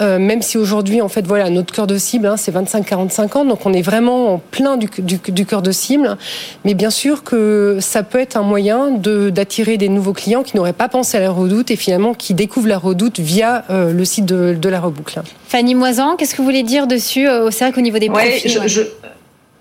euh, 0.00 0.18
même 0.20 0.40
si 0.40 0.56
aujourd'hui, 0.56 1.02
en 1.02 1.08
fait, 1.08 1.26
voilà, 1.26 1.50
notre 1.50 1.74
cœur 1.74 1.88
de 1.88 1.98
cible, 1.98 2.26
hein, 2.26 2.36
c'est 2.36 2.54
25-45 2.54 3.38
ans, 3.38 3.44
donc 3.44 3.66
on 3.66 3.72
est 3.72 3.82
vraiment 3.82 4.34
en 4.34 4.38
plein 4.38 4.76
du, 4.76 4.88
du, 4.98 5.18
du, 5.18 5.46
cœur 5.46 5.62
de 5.62 5.72
cible. 5.72 6.16
Mais 6.64 6.74
bien 6.74 6.90
sûr 6.90 7.24
que 7.24 7.78
ça 7.80 8.04
peut 8.04 8.20
être 8.20 8.36
un 8.36 8.42
moyen 8.42 8.90
d'attirer 8.90 9.78
des 9.78 9.88
nouveaux 9.88 10.12
clients 10.12 10.44
qui 10.44 10.56
n'auraient 10.56 10.72
pas 10.72 10.88
pensé 10.88 11.16
à 11.16 11.20
la 11.20 11.30
redoute 11.30 11.72
et 11.72 11.76
finalement 11.76 12.14
qui 12.14 12.34
découvrent 12.34 12.68
la 12.68 12.78
redoute 12.78 13.18
via 13.18 13.64
le 13.68 14.04
site 14.04 14.26
de, 14.26 14.54
de, 14.54 14.68
la 14.68 14.80
reboucle. 14.80 15.20
Fanny 15.48 15.74
Moisan, 15.74 16.16
qu'est-ce 16.16 16.32
que 16.32 16.38
vous 16.38 16.44
voulez 16.44 16.62
dire 16.62 16.86
dessus 16.86 17.26
C'est 17.50 17.64
vrai 17.64 17.72
qu'au 17.72 17.80
niveau 17.80 17.98
des 17.98 18.08
ouais, 18.08 18.40
Je, 18.44 18.68
je 18.68 18.82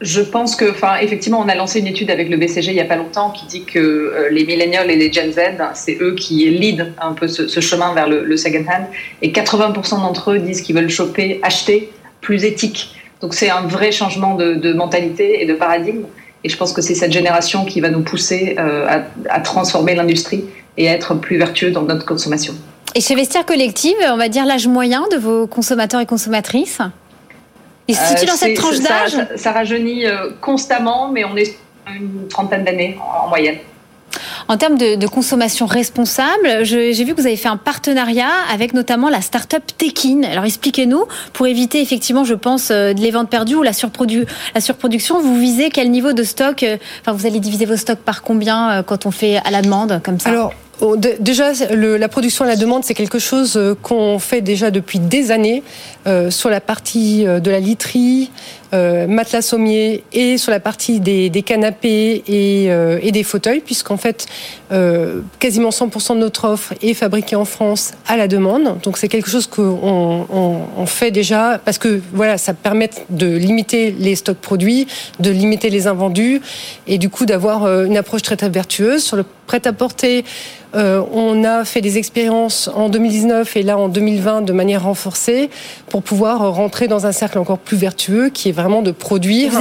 je 0.01 0.22
pense 0.22 0.56
que, 0.56 0.72
enfin, 0.72 0.96
effectivement, 1.01 1.39
on 1.39 1.50
a 1.50 1.56
lancé 1.56 1.79
une 1.79 1.88
étude 1.88 2.10
avec 2.10 2.29
le 2.29 2.38
BCG 2.38 2.72
il 2.72 2.75
n'y 2.75 2.79
a 2.79 2.86
pas 2.86 2.96
longtemps 2.96 3.32
qui 3.32 3.46
dit 3.48 3.65
que 3.65 3.79
euh, 3.79 4.29
les 4.32 4.46
millennials 4.46 4.89
et 4.89 4.96
les 4.96 5.12
Gen 5.12 5.32
Z, 5.32 5.39
c'est 5.74 5.98
eux 6.00 6.15
qui 6.15 6.50
lead 6.50 6.94
un 7.01 7.13
peu 7.13 7.27
ce, 7.27 7.60
chemin 7.60 7.94
vers 7.94 8.08
le, 8.08 8.38
second 8.38 8.60
hand. 8.60 8.86
Et 9.22 9.32
80% 9.32 10.01
d'entre 10.01 10.32
eux 10.32 10.39
disent 10.39 10.62
qu'ils 10.62 10.75
veulent 10.75 10.89
choper, 10.89 11.39
acheter 11.44 11.91
plus 12.22 12.46
éthique. 12.46 12.96
Donc 13.22 13.34
c'est 13.34 13.50
un 13.50 13.62
vrai 13.62 13.91
changement 13.91 14.36
de, 14.36 14.74
mentalité 14.74 15.41
et 15.41 15.46
de 15.46 15.53
paradigme. 15.53 16.06
Et 16.46 16.50
je 16.50 16.56
pense 16.56 16.72
que 16.72 16.82
c'est 16.82 16.96
cette 16.96 17.12
génération 17.12 17.65
qui 17.65 17.82
va 17.82 17.89
nous 17.89 18.01
pousser 18.01 18.56
euh, 18.58 18.88
à, 18.88 19.03
à 19.29 19.41
transformer 19.41 19.96
l'industrie 19.96 20.46
et 20.77 20.88
à 20.88 20.94
être 20.94 21.15
plus 21.15 21.38
vertueux 21.38 21.72
dans 21.72 21.82
notre 21.82 22.06
consommation. 22.06 22.53
Et 22.96 23.01
chez 23.01 23.15
Vestiaire 23.15 23.46
Collective, 23.46 23.98
on 24.10 24.15
va 24.18 24.29
dire 24.29 24.46
l'âge 24.46 24.68
moyen 24.68 25.03
de 25.12 25.18
vos 25.18 25.46
consommateurs 25.46 26.00
et 26.00 26.06
consommatrices? 26.06 26.79
Et 27.89 27.93
si 27.93 28.25
dans 28.25 28.36
cette 28.36 28.55
tranche 28.55 28.79
d'âge 28.79 29.17
ça, 29.36 29.51
rajeunit 29.51 30.05
euh, 30.05 30.29
constamment, 30.41 31.10
mais 31.10 31.25
on 31.25 31.36
est 31.36 31.58
une 31.88 32.27
trentaine 32.27 32.63
d'années 32.63 33.00
en, 33.24 33.27
moyenne. 33.29 33.58
En 34.48 34.58
termes 34.58 34.77
de, 34.77 35.08
consommation 35.08 35.65
responsable, 35.65 36.63
j'ai 36.63 37.03
vu 37.03 37.15
que 37.15 37.22
vous 37.22 37.25
avez 37.25 37.36
fait 37.36 37.48
un 37.48 37.58
partenariat 37.58 38.29
avec 38.51 38.74
notamment 38.74 39.10
la 39.10 39.22
start-up 39.22 39.63
Tekin. 39.77 40.22
Alors 40.24 40.46
expliquez-nous, 40.46 41.05
pour 41.34 41.48
éviter 41.48 41.81
effectivement, 41.81 42.24
je 42.24 42.36
pense, 42.36 42.69
euh, 42.69 42.93
les 42.93 43.10
ventes 43.10 43.29
perdues 43.29 43.55
ou 43.55 43.63
la, 43.63 43.72
la 44.53 44.62
surproduction, 44.62 45.19
vous 45.19 45.39
visez 45.39 45.69
quel 45.69 45.89
niveau 45.89 46.13
de 46.13 46.24
stock 46.24 46.62
euh, 46.62 46.77
Enfin, 47.01 47.13
vous 47.13 47.25
allez 47.25 47.39
diviser 47.39 47.65
vos 47.65 47.77
stocks 47.77 48.00
par 48.00 48.22
combien 48.22 48.84
quand 48.84 49.08
on 49.08 49.12
fait 49.12 49.38
à 49.38 49.50
la 49.50 49.63
demande 49.63 50.00
comme 50.03 50.19
ça? 50.19 50.29
Alors, 50.29 50.53
déjà, 51.20 51.52
la 51.72 52.08
production 52.08 52.46
à 52.46 52.48
la 52.48 52.56
demande, 52.56 52.84
c'est 52.84 52.94
quelque 52.94 53.20
chose 53.20 53.58
euh, 53.58 53.76
qu'on 53.82 54.20
fait 54.20 54.42
déjà 54.42 54.72
depuis 54.72 55.00
des 55.00 55.32
années 55.32 55.64
euh, 56.08 56.32
sur 56.32 56.50
la 56.50 56.62
partie 56.62 57.28
euh, 57.28 57.40
de 57.40 57.52
la 57.52 57.60
literie, 57.60 58.32
matelas 58.72 59.42
sommier 59.42 60.04
et 60.14 60.38
sur 60.38 60.52
la 60.52 60.60
partie 60.60 61.00
des, 61.00 61.44
canapés 61.46 62.24
et, 62.28 63.12
des 63.12 63.24
fauteuils, 63.24 63.62
puisqu'en 63.62 63.98
fait, 63.98 64.26
quasiment 65.40 65.70
100% 65.70 66.16
de 66.16 66.20
notre 66.20 66.46
offre 66.46 66.74
est 66.82 66.94
fabriquée 66.94 67.36
en 67.36 67.46
France 67.46 67.94
à 68.08 68.18
la 68.18 68.28
demande. 68.28 68.80
Donc 68.82 68.98
c'est 68.98 69.08
quelque 69.08 69.30
chose 69.30 69.48
qu'on 69.48 70.28
on, 70.30 70.86
fait 70.86 71.12
déjà 71.12 71.60
parce 71.64 71.78
que 71.78 72.02
voilà, 72.14 72.38
ça 72.38 72.54
permet 72.54 72.90
de 73.10 73.28
limiter 73.28 73.96
les 73.98 74.16
stocks 74.16 74.38
produits, 74.38 74.88
de 75.20 75.30
limiter 75.30 75.70
les 75.70 75.88
invendus 75.88 76.42
et 76.88 76.98
du 76.98 77.10
coup 77.10 77.26
d'avoir 77.26 77.66
une 77.84 77.98
approche 77.98 78.22
très 78.22 78.36
vertueuse 78.50 79.04
sur 79.04 79.18
le 79.18 79.26
prêt-à-porter. 79.50 80.24
Euh, 80.76 81.04
on 81.12 81.44
a 81.44 81.66
fait 81.66 81.82
des 81.82 81.98
expériences 81.98 82.70
en 82.76 82.90
2019 82.90 83.58
et 83.58 83.64
là 83.64 83.80
en 83.80 83.90
2020 83.90 84.44
de 84.44 84.54
manière 84.54 84.84
renforcée 84.84 85.50
pour 85.88 86.04
pouvoir 86.04 86.54
rentrer 86.54 86.88
dans 86.88 87.08
un 87.08 87.12
cercle 87.12 87.40
encore 87.40 87.58
plus 87.58 87.76
vertueux 87.76 88.30
qui 88.30 88.50
est 88.50 88.52
vraiment 88.62 88.82
de 88.82 88.92
produire. 88.92 89.51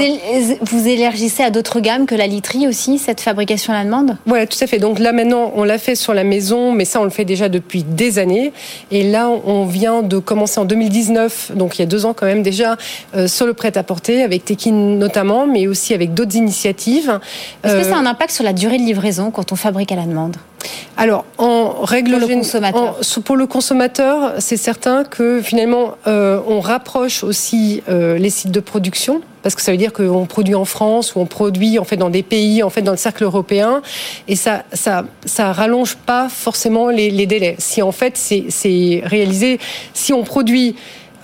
Vous, 0.61 0.89
élargissez 0.89 1.43
à 1.43 1.51
d'autres 1.51 1.81
gammes 1.81 2.07
que 2.07 2.15
la 2.15 2.27
literie 2.27 2.67
aussi, 2.67 2.99
cette 2.99 3.21
fabrication 3.21 3.73
à 3.73 3.77
la 3.77 3.85
demande? 3.85 4.17
Oui, 4.27 4.47
tout 4.47 4.59
à 4.61 4.67
fait. 4.67 4.79
Donc 4.79 4.99
là 4.99 5.13
maintenant, 5.13 5.53
on 5.55 5.65
l'a 5.65 5.79
fait 5.79 5.95
sur 5.95 6.15
la 6.15 6.25
maison, 6.25 6.73
mais 6.73 6.85
ça 6.85 7.01
on 7.01 7.05
le 7.05 7.11
fait 7.11 7.25
déjà 7.25 7.49
depuis 7.49 7.85
des 7.85 8.19
années. 8.19 8.53
Et 8.91 9.11
là, 9.11 9.29
on 9.29 9.65
vient 9.65 10.03
de 10.03 10.19
commencer 10.19 10.61
en 10.61 10.65
2019, 10.65 11.53
donc 11.55 11.79
il 11.79 11.83
y 11.83 11.85
a 11.85 11.87
deux 11.87 12.07
ans 12.07 12.15
quand 12.15 12.27
même 12.27 12.43
déjà, 12.43 12.77
euh, 13.15 13.29
sur 13.29 13.47
le 13.47 13.55
prêt-à-porter 13.55 14.23
avec 14.23 14.45
Tekin 14.45 14.73
notamment, 14.73 15.47
mais 15.47 15.67
aussi 15.67 15.95
avec 15.95 16.15
d'autres 16.15 16.37
initiatives. 16.37 17.19
Est-ce 17.65 17.75
que 17.75 17.85
ça 17.85 17.97
a 17.97 17.99
un 17.99 18.07
impact 18.07 18.33
sur 18.33 18.45
la 18.45 18.53
durée 18.53 18.79
de 18.79 18.83
livraison 18.83 19.31
quand 19.31 19.53
on 19.53 19.57
fabrique 19.57 19.93
à 19.93 19.97
la 19.97 20.05
demande? 20.05 20.37
Alors, 20.97 21.25
en 21.39 21.83
règle 21.83 22.19
pour 22.19 22.29
le 22.29 22.35
consommateur, 22.35 23.01
pour 23.25 23.37
le 23.37 23.47
consommateur, 23.47 24.35
c'est 24.41 24.57
certain 24.57 25.05
que 25.05 25.41
finalement, 25.41 25.95
euh, 26.09 26.41
on 26.49 26.61
rapproche 26.61 27.23
aussi 27.23 27.83
euh, 27.89 28.19
les 28.19 28.31
sites 28.31 28.51
de 28.51 28.61
production 28.61 29.21
parce 29.43 29.55
que 29.55 29.63
ça 29.63 29.71
veut 29.71 29.79
dire 29.79 29.93
qu'on 29.93 30.27
produit 30.27 30.57
en 30.57 30.65
France 30.65 31.15
ou 31.15 31.21
on 31.21 31.27
produit 31.27 31.79
en 31.79 31.85
fait 31.85 31.97
dans 31.97 32.11
des 32.11 32.25
pays 32.25 32.65
en 32.65 32.71
fait 32.71 32.83
dans 32.83 32.91
le 32.91 32.99
cercle 32.99 33.23
européen 33.23 33.83
et 34.27 34.35
ça 34.35 34.65
ça 34.73 35.05
ça 35.25 35.53
rallonge 35.53 35.95
pas 35.95 36.29
forcément 36.29 36.91
les, 36.91 37.11
les 37.11 37.27
délais. 37.27 37.55
Si 37.59 37.81
en 37.81 37.93
fait 37.93 38.17
c'est 38.17 39.03
réalisé, 39.05 39.61
si 39.95 40.13
on 40.13 40.25
produit 40.25 40.75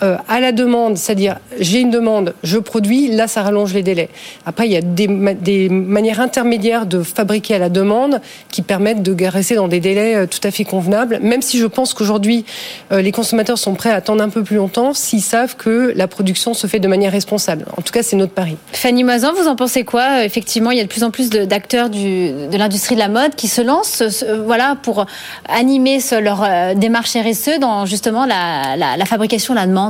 euh, 0.03 0.17
à 0.29 0.41
la 0.41 0.53
demande, 0.53 0.97
c'est-à-dire 0.97 1.39
j'ai 1.61 1.81
une 1.81 1.91
demande, 1.91 2.35
je 2.43 2.59
produis, 2.59 3.09
là 3.09 3.29
ça 3.29 3.43
rallonge 3.43 3.73
les 3.75 3.83
délais. 3.83 4.09
Après, 4.45 4.67
il 4.67 4.73
y 4.73 4.77
a 4.77 4.81
des, 4.81 5.07
des 5.07 5.69
manières 5.69 6.21
intermédiaires 6.21 6.87
de 6.87 7.03
fabriquer 7.03 7.55
à 7.55 7.59
la 7.59 7.69
demande 7.69 8.21
qui 8.51 8.63
permettent 8.63 9.03
de 9.03 9.25
rester 9.27 9.55
dans 9.55 9.69
des 9.69 9.81
délais 9.81 10.17
euh, 10.17 10.27
tout 10.27 10.41
à 10.43 10.51
fait 10.51 10.65
convenables, 10.65 11.21
même 11.23 11.43
si 11.43 11.59
je 11.59 11.67
pense 11.67 11.95
qu'aujourd'hui 11.95 12.45
euh, 12.91 13.03
les 13.03 13.13
consommateurs 13.13 13.57
sont 13.57 13.75
prêts 13.75 13.91
à 13.91 13.95
attendre 13.95 14.23
un 14.23 14.29
peu 14.29 14.43
plus 14.43 14.57
longtemps 14.57 14.95
s'ils 14.95 15.23
savent 15.23 15.55
que 15.57 15.93
la 15.95 16.09
production 16.09 16.55
se 16.55 16.67
fait 16.67 16.81
de 16.81 16.89
manière 16.89 17.13
responsable. 17.13 17.65
En 17.77 17.83
tout 17.83 17.93
cas, 17.93 18.03
c'est 18.03 18.17
notre 18.17 18.33
pari. 18.33 18.57
Fanny 18.73 19.05
Moisan, 19.05 19.33
vous 19.35 19.47
en 19.47 19.55
pensez 19.55 19.85
quoi 19.85 20.25
Effectivement, 20.25 20.73
il 20.73 20.79
y 20.79 20.81
a 20.81 20.85
de 20.85 20.89
plus 20.89 21.05
en 21.05 21.11
plus 21.11 21.31
d'acteurs 21.31 21.89
de 21.89 22.57
l'industrie 22.57 22.97
de 22.97 23.01
la 23.01 23.09
mode 23.09 23.35
qui 23.37 23.49
se 23.49 23.63
lancent 23.63 24.03
voilà, 24.45 24.77
pour 24.83 25.07
animer 25.49 25.99
leur 26.21 26.47
démarche 26.75 27.17
RSE 27.17 27.59
dans 27.61 27.87
justement 27.87 28.27
la, 28.27 28.77
la, 28.77 28.97
la 28.97 29.05
fabrication 29.05 29.55
la 29.55 29.67
demande. 29.67 29.84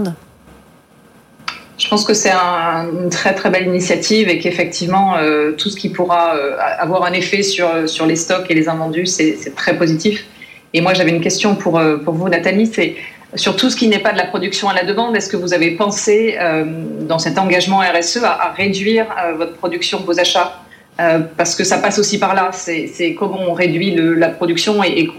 Je 1.77 1.89
pense 1.89 2.05
que 2.05 2.15
c'est 2.15 2.31
une 2.31 3.11
très 3.11 3.35
très 3.35 3.51
belle 3.51 3.67
initiative 3.67 4.29
et 4.29 4.39
qu'effectivement 4.39 5.17
euh, 5.17 5.53
tout 5.53 5.71
ce 5.71 5.77
qui 5.77 5.89
pourra 5.89 6.37
euh, 6.37 6.57
avoir 6.79 7.05
un 7.05 7.13
effet 7.13 7.43
sur, 7.43 7.89
sur 7.89 8.07
les 8.07 8.17
stocks 8.17 8.47
et 8.49 8.55
les 8.55 8.69
invendus, 8.69 9.07
c'est 9.07 9.55
très 9.57 9.77
positif. 9.77 10.25
Et 10.73 10.81
moi 10.81 10.95
j'avais 10.95 11.11
une 11.11 11.21
question 11.21 11.57
pour, 11.57 11.79
euh, 11.79 11.97
pour 11.97 12.15
vous 12.15 12.29
Nathalie, 12.29 12.67
c'est 12.67 12.95
sur 13.35 13.57
tout 13.57 13.69
ce 13.71 13.77
qui 13.77 13.89
n'est 13.89 13.99
pas 13.99 14.13
de 14.13 14.19
la 14.19 14.27
production 14.27 14.69
à 14.69 14.75
la 14.75 14.85
demande, 14.85 15.17
est-ce 15.17 15.29
que 15.29 15.37
vous 15.37 15.53
avez 15.53 15.73
pensé 15.73 16.39
dans 17.01 17.19
cet 17.19 17.37
engagement 17.37 17.81
RSE 17.81 18.23
à, 18.23 18.55
réduire 18.57 19.07
votre 19.37 19.55
production, 19.55 19.99
vos 20.07 20.21
achats? 20.21 20.61
Parce 21.37 21.57
que 21.57 21.65
ça 21.65 21.79
passe 21.79 21.99
aussi 21.99 22.21
par 22.21 22.37
là, 22.37 22.51
c'est 22.53 23.17
comment 23.19 23.41
on 23.41 23.53
réduit 23.53 23.93
la 23.97 24.29
production 24.29 24.85
et, 24.85 25.01
et 25.01 25.11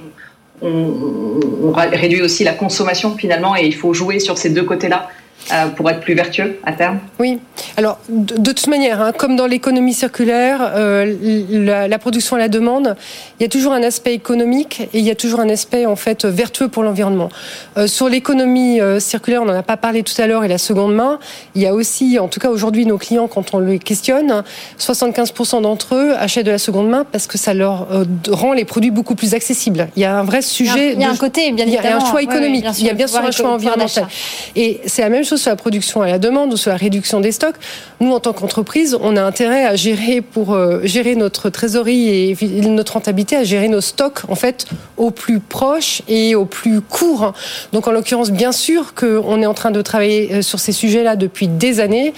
on, 0.66 1.72
réduit 1.74 2.22
aussi 2.22 2.44
la 2.44 2.54
consommation 2.54 3.16
finalement 3.18 3.56
et 3.56 3.66
il 3.66 3.76
faut 3.76 3.94
jouer 3.94 4.20
sur 4.20 4.38
ces 4.38 4.50
deux 4.50 4.64
côtés-là. 4.64 5.10
Euh, 5.52 5.68
pour 5.68 5.88
être 5.92 6.00
plus 6.00 6.16
vertueux 6.16 6.58
à 6.64 6.74
terme 6.74 7.00
Oui. 7.20 7.38
Alors, 7.78 8.00
de, 8.10 8.52
toute 8.52 8.66
manière, 8.66 9.00
hein, 9.00 9.12
comme 9.12 9.36
dans 9.36 9.46
l'économie 9.46 9.94
circulaire, 9.94 10.72
euh, 10.76 11.88
la, 11.88 12.00
production 12.00 12.36
à 12.36 12.40
la 12.40 12.48
demande, 12.48 12.96
il 13.40 13.44
y 13.44 13.46
a 13.46 13.50
toujours 13.50 13.74
un 13.74 13.84
aspect 13.84 14.16
économique 14.16 14.82
et 14.92 15.00
il 15.00 15.06
y 15.06 15.12
a 15.12 15.16
toujours 15.16 15.42
un 15.42 15.50
aspect 15.50 15.86
en 15.86 15.96
fait 15.96 16.26
vertueux 16.26 16.68
pour 16.68 16.82
l'environnement. 16.82 17.30
Euh, 17.78 17.86
sur 17.86 18.10
l'économie 18.10 18.80
circulaire, 18.98 19.44
on 19.44 19.46
n'en 19.46 19.54
a 19.54 19.62
pas 19.62 19.78
parlé 19.78 20.02
tout 20.02 20.20
à 20.20 20.26
l'heure 20.26 20.44
et 20.44 20.48
la 20.48 20.58
seconde 20.58 20.96
main, 20.96 21.20
il 21.54 21.62
y 21.62 21.68
a 21.68 21.76
aussi, 21.76 22.18
en 22.18 22.28
tout 22.28 22.40
cas 22.40 22.50
aujourd'hui, 22.50 22.88
nos 22.88 22.98
clients, 22.98 23.28
quand 23.28 23.54
on 23.54 23.60
les 23.60 23.78
questionne, 23.78 24.44
75% 24.80 25.62
d'entre 25.62 25.94
eux 25.94 26.14
achètent 26.18 26.48
de 26.48 26.52
la 26.52 26.58
seconde 26.58 26.90
main 26.90 27.06
parce 27.10 27.28
que 27.28 27.38
ça 27.38 27.54
leur 27.54 27.88
rend 28.30 28.54
les 28.54 28.66
produits 28.66 28.92
beaucoup 28.92 29.16
plus 29.16 29.36
accessibles. 29.36 29.90
Il 29.96 30.02
y 30.02 30.06
a 30.06 30.18
un 30.18 30.24
vrai 30.24 30.42
sujet. 30.42 30.94
Il 30.94 31.02
y 31.02 31.04
a 31.04 31.12
un, 31.12 31.16
côté, 31.16 31.52
bien 31.52 31.68
évidemment. 31.68 31.88
Il 31.88 31.92
y 31.92 31.94
a 31.94 31.98
un 31.98 32.10
choix 32.10 32.22
économique. 32.24 32.66
il 32.80 32.86
y 32.86 32.90
a 32.90 32.94
bien 32.94 33.08
sûr 33.08 33.20
un 33.20 33.32
choix 33.32 33.52
environnemental. 33.52 34.08
Et 34.56 34.82
c'est 34.88 35.04
la 35.04 35.10
même 35.10 35.24
chose 35.24 35.35
sur 35.38 35.50
la 35.50 35.56
production 35.56 36.02
à 36.02 36.08
la 36.08 36.20
demande 36.20 36.54
ou 36.54 36.58
sur 36.58 36.72
la 36.72 36.78
réduction 36.78 37.20
des 37.20 37.32
stocks, 37.32 37.56
nous, 38.00 38.12
en 38.12 38.20
tant 38.20 38.34
qu'entreprise, 38.34 38.98
on 39.00 39.16
a 39.16 39.24
intérêt 39.24 39.66
à 39.66 39.76
gérer 39.76 40.22
pour 40.22 40.54
euh, 40.54 40.82
gérer 40.84 41.16
notre 41.16 41.50
trésorerie 41.50 42.32
et 42.32 42.38
notre 42.68 42.94
rentabilité, 42.94 43.36
à 43.36 43.44
gérer 43.44 43.68
nos 43.68 43.82
stocks, 43.82 44.20
en 44.28 44.36
fait, 44.36 44.66
au 44.98 45.12
plus 45.12 45.40
proche 45.40 46.02
et 46.08 46.36
au 46.36 46.46
plus 46.46 46.82
court. 46.82 47.34
Donc, 47.72 47.88
en 47.88 47.92
l'occurrence, 47.92 48.32
bien 48.32 48.52
sûr 48.52 48.94
qu'on 48.96 49.42
est 49.42 49.46
en 49.46 49.54
train 49.54 49.72
de 49.72 49.82
travailler 49.82 50.34
euh, 50.34 50.42
sur 50.42 50.60
ces 50.60 50.72
sujets-là 50.72 51.16
depuis 51.16 51.48
des 51.48 51.80
années. 51.80 52.14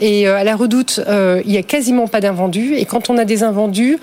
Et 0.00 0.28
euh, 0.28 0.36
à 0.36 0.44
la 0.44 0.56
redoute, 0.56 1.00
il 1.44 1.50
n'y 1.50 1.58
a 1.58 1.62
quasiment 1.62 2.08
pas 2.08 2.20
d'invendus. 2.20 2.74
Et 2.76 2.84
quand 2.84 3.10
on 3.10 3.18
a 3.18 3.24
des 3.24 3.42
invendus, 3.42 3.98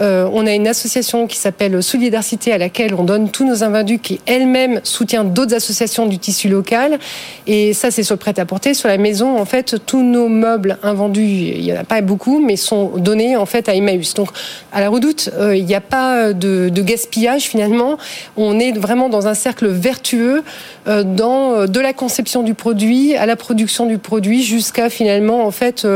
on 0.00 0.46
a 0.46 0.52
une 0.52 0.66
association 0.66 1.26
qui 1.26 1.36
s'appelle 1.36 1.82
Solidarité 1.82 2.52
à 2.52 2.58
laquelle 2.58 2.94
on 2.94 3.04
donne 3.04 3.30
tous 3.30 3.46
nos 3.46 3.62
invendus 3.62 3.98
qui 3.98 4.20
elle-même 4.26 4.80
soutient 4.82 5.24
d'autres 5.24 5.54
associations 5.54 6.06
du 6.06 6.18
tissu 6.18 6.48
local. 6.48 6.98
Et 7.46 7.72
ça, 7.72 7.90
c'est 7.90 8.02
sur 8.02 8.13
le 8.14 8.18
prêt-à-porter. 8.18 8.74
Sur 8.74 8.88
la 8.88 8.98
maison, 8.98 9.38
en 9.38 9.44
fait, 9.44 9.76
tous 9.86 10.02
nos 10.02 10.28
meubles 10.28 10.78
invendus, 10.82 11.22
il 11.22 11.62
n'y 11.62 11.72
en 11.72 11.80
a 11.80 11.84
pas 11.84 12.00
beaucoup, 12.00 12.40
mais 12.40 12.56
sont 12.56 12.92
donnés 12.96 13.36
en 13.36 13.46
fait 13.46 13.68
à 13.68 13.74
Emmaüs. 13.74 14.14
Donc, 14.14 14.28
à 14.72 14.80
la 14.80 14.88
redoute, 14.88 15.30
euh, 15.34 15.56
il 15.56 15.64
n'y 15.64 15.74
a 15.74 15.80
pas 15.80 16.32
de, 16.32 16.70
gaspillage 16.70 17.42
finalement. 17.42 17.98
On 18.36 18.58
est 18.58 18.72
vraiment 18.72 19.08
dans 19.08 19.26
un 19.26 19.34
cercle 19.34 19.68
vertueux 19.68 20.42
euh, 20.86 21.02
dans 21.02 21.52
euh, 21.52 21.66
de 21.66 21.80
la 21.80 21.92
conception 21.92 22.42
du 22.42 22.54
produit 22.54 23.16
à 23.16 23.26
la 23.26 23.36
production 23.36 23.86
du 23.86 23.98
produit 23.98 24.42
jusqu'à 24.42 24.90
finalement 24.90 25.46
en 25.46 25.50
fait 25.50 25.86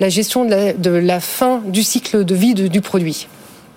la 0.00 0.08
gestion 0.08 0.44
de 0.44 0.90
la, 0.90 1.20
fin 1.20 1.62
du 1.66 1.82
cycle 1.82 2.24
de 2.24 2.34
vie 2.34 2.54
du 2.54 2.80
produit. 2.80 3.28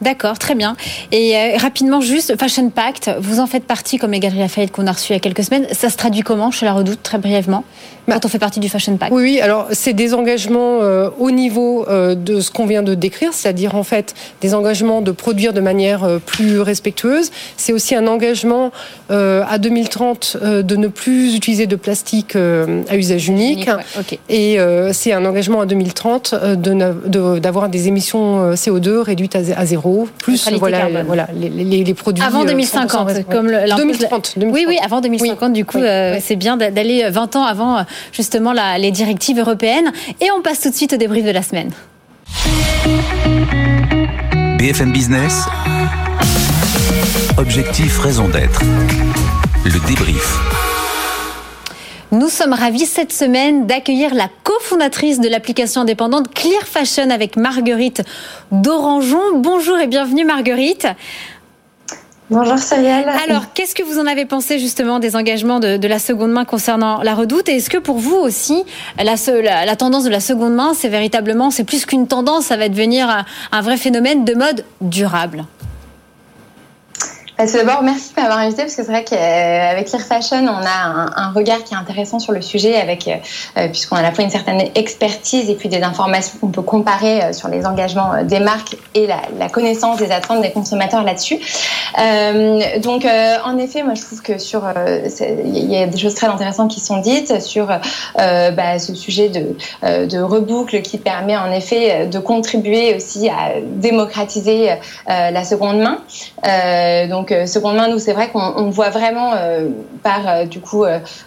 D'accord, 0.01 0.39
très 0.39 0.55
bien. 0.55 0.75
Et 1.11 1.57
rapidement, 1.57 1.99
juste, 1.99 2.39
Fashion 2.39 2.69
Pact, 2.69 3.11
vous 3.19 3.39
en 3.39 3.47
faites 3.47 3.65
partie 3.65 3.97
comme 3.97 4.11
les 4.11 4.19
Galeries 4.19 4.39
Lafayette 4.39 4.71
qu'on 4.71 4.87
a 4.87 4.91
reçu 4.93 5.11
il 5.11 5.15
y 5.15 5.17
a 5.17 5.19
quelques 5.19 5.43
semaines. 5.43 5.67
Ça 5.73 5.89
se 5.89 5.97
traduit 5.97 6.21
comment? 6.21 6.51
Chez 6.51 6.65
La 6.65 6.73
Redoute, 6.73 7.03
très 7.03 7.17
brièvement 7.17 7.63
quand 8.13 8.25
on 8.25 8.29
fait 8.29 8.39
partie 8.39 8.59
du 8.59 8.69
Fashion 8.69 8.97
Pact 8.97 9.11
Oui, 9.13 9.23
oui. 9.23 9.41
Alors, 9.41 9.67
c'est 9.71 9.93
des 9.93 10.13
engagements 10.13 10.79
euh, 10.81 11.09
au 11.19 11.31
niveau 11.31 11.85
euh, 11.87 12.15
de 12.15 12.41
ce 12.41 12.51
qu'on 12.51 12.65
vient 12.65 12.83
de 12.83 12.95
décrire, 12.95 13.33
c'est-à-dire 13.33 13.75
en 13.75 13.83
fait 13.83 14.13
des 14.41 14.53
engagements 14.53 15.01
de 15.01 15.11
produire 15.11 15.53
de 15.53 15.61
manière 15.61 16.03
euh, 16.03 16.19
plus 16.19 16.59
respectueuse. 16.59 17.31
C'est 17.57 17.73
aussi 17.73 17.95
un 17.95 18.07
engagement 18.07 18.71
à 19.09 19.57
2030 19.57 20.37
de 20.41 20.75
ne 20.75 20.87
plus 20.87 21.35
utiliser 21.35 21.65
de 21.65 21.75
plastique 21.75 22.35
à 22.35 22.95
usage 22.95 23.27
unique. 23.27 23.69
Et 24.29 24.57
c'est 24.91 25.13
un 25.13 25.25
engagement 25.25 25.61
à 25.61 25.65
2030 25.65 26.35
d'avoir 26.55 27.69
des 27.69 27.87
émissions 27.87 28.53
CO2 28.53 28.97
réduites 28.97 29.35
à, 29.35 29.65
zéro, 29.65 30.07
plus 30.19 30.47
voilà, 30.57 30.87
voilà 31.05 31.27
les, 31.35 31.83
les, 31.83 31.93
produits. 31.93 32.23
Avant 32.23 32.45
2050, 32.45 33.25
comme 33.29 33.47
le, 33.47 33.75
2030, 33.75 34.35
Oui, 34.37 34.65
oui, 34.67 34.77
avant 34.83 35.01
2050. 35.01 35.53
Du 35.53 35.65
coup, 35.65 35.79
c'est 36.21 36.35
bien 36.35 36.57
d'aller 36.57 37.09
20 37.09 37.35
ans 37.35 37.43
avant 37.43 37.83
justement 38.11 38.53
les 38.77 38.91
directives 38.91 39.39
européennes. 39.39 39.91
Et 40.21 40.29
on 40.31 40.41
passe 40.41 40.61
tout 40.61 40.69
de 40.69 40.75
suite 40.75 40.93
au 40.93 40.97
débrief 40.97 41.25
de 41.25 41.31
la 41.31 41.43
semaine. 41.43 41.71
BFM 44.57 44.91
Business. 44.91 45.45
Objectif, 47.37 47.99
raison 47.99 48.27
d'être. 48.27 48.61
Le 49.65 49.87
débrief. 49.87 50.37
Nous 52.11 52.29
sommes 52.29 52.53
ravis 52.53 52.87
cette 52.87 53.13
semaine 53.13 53.67
d'accueillir 53.67 54.15
la 54.15 54.27
cofondatrice 54.43 55.19
de 55.19 55.29
l'application 55.29 55.81
indépendante 55.81 56.33
Clear 56.33 56.63
Fashion 56.63 57.11
avec 57.11 57.37
Marguerite 57.37 58.01
Dorangeon. 58.51 59.37
Bonjour 59.37 59.77
et 59.77 59.85
bienvenue 59.85 60.25
Marguerite. 60.25 60.87
Bonjour 62.31 62.59
Samuel. 62.59 63.09
Alors, 63.27 63.53
qu'est-ce 63.53 63.73
que 63.73 63.81
vous 63.81 63.97
en 63.97 64.05
avez 64.05 64.25
pensé 64.25 64.59
justement 64.59 64.99
des 64.99 65.15
engagements 65.15 65.59
de, 65.59 65.87
la 65.87 65.97
seconde 65.97 66.31
main 66.31 66.45
concernant 66.45 67.01
la 67.01 67.15
redoute? 67.15 67.49
Et 67.49 67.55
est-ce 67.55 67.71
que 67.71 67.79
pour 67.79 67.97
vous 67.97 68.15
aussi, 68.15 68.63
la, 68.99 69.15
la, 69.65 69.75
tendance 69.75 70.03
de 70.03 70.11
la 70.11 70.19
seconde 70.19 70.53
main, 70.53 70.75
c'est 70.75 70.89
véritablement, 70.89 71.49
c'est 71.49 71.63
plus 71.63 71.87
qu'une 71.87 72.07
tendance, 72.07 72.45
ça 72.45 72.57
va 72.57 72.69
devenir 72.69 73.25
un, 73.51 73.61
vrai 73.61 73.77
phénomène 73.77 74.25
de 74.25 74.35
mode 74.35 74.63
durable? 74.79 75.45
Bah, 77.39 77.45
D'abord, 77.53 77.83
merci 77.83 78.13
de 78.13 78.21
m'avoir 78.21 78.39
invité 78.39 78.63
parce 78.63 78.75
que 78.75 78.83
c'est 78.83 78.91
vrai 78.91 79.05
qu'avec 79.05 79.87
Clear 79.87 80.01
Fashion, 80.01 80.45
on 80.45 80.65
a 80.65 81.09
un, 81.15 81.31
regard 81.31 81.63
qui 81.63 81.73
est 81.73 81.77
intéressant 81.77 82.19
sur 82.19 82.33
le 82.33 82.41
sujet, 82.41 82.75
avec 82.75 83.07
euh, 83.07 83.67
puisqu'on 83.69 83.95
a 83.95 83.99
à 83.99 84.01
la 84.01 84.11
fois 84.11 84.25
une 84.25 84.29
certaine 84.29 84.61
expertise 84.75 85.49
et 85.49 85.55
puis 85.55 85.69
des 85.69 85.81
informations 85.81 86.37
qu'on 86.39 86.49
peut 86.49 86.61
comparer 86.61 87.21
euh, 87.21 87.33
sur 87.33 87.47
les 87.47 87.65
engagements 87.65 88.23
des 88.23 88.39
marques 88.39 88.75
et 88.93 89.07
la, 89.07 89.47
connaissance 89.49 89.99
des 89.99 90.11
attentes 90.11 90.41
des 90.41 90.51
consommateurs 90.51 91.03
là-dessus. 91.03 91.39
Euh, 91.97 92.79
donc, 92.79 93.05
euh, 93.05 93.35
en 93.45 93.57
effet, 93.57 93.83
moi, 93.83 93.93
je 93.93 94.01
trouve 94.01 94.21
que 94.21 94.37
sur, 94.37 94.63
il 95.45 95.71
y 95.71 95.77
a 95.77 95.87
des 95.87 95.97
choses 95.97 96.15
très 96.15 96.27
intéressantes 96.27 96.71
qui 96.71 96.81
sont 96.81 96.97
dites 96.97 97.41
sur 97.41 97.67
bah, 98.17 98.79
ce 98.79 98.93
sujet 98.93 99.29
de, 99.29 99.55
de 100.05 100.19
reboucle 100.19 100.81
qui 100.81 100.97
permet 100.97 101.37
en 101.37 101.51
effet 101.51 102.07
de 102.07 102.19
contribuer 102.19 102.95
aussi 102.95 103.29
à 103.29 103.59
démocratiser 103.61 104.71
la 105.07 105.43
seconde 105.43 105.79
main. 105.79 107.07
donc 107.07 107.28
donc, 107.29 107.37
euh, 107.37 107.45
seconde 107.45 107.75
main, 107.75 107.87
nous, 107.87 107.99
c'est 107.99 108.13
vrai 108.13 108.29
qu'on 108.29 108.69
voit 108.69 108.89
vraiment 108.89 109.31
euh, 109.35 109.67
par, 110.03 110.27
euh, 110.27 110.45
du 110.45 110.59
coup, 110.59 110.85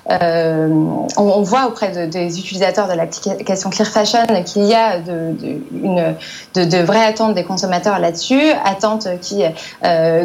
on, 0.08 1.42
voit 1.42 1.66
auprès 1.66 2.06
des 2.06 2.38
utilisateurs 2.38 2.88
de 2.88 2.94
l'application 2.94 3.70
Clear 3.70 3.88
Fashion 3.88 4.24
qu'il 4.44 4.64
y 4.64 4.74
a 4.74 4.98
de, 4.98 6.82
vraies 6.82 7.04
attentes 7.04 7.34
des 7.34 7.44
consommateurs 7.44 7.98
là-dessus, 7.98 8.40
attentes 8.64 9.08
qui 9.20 9.42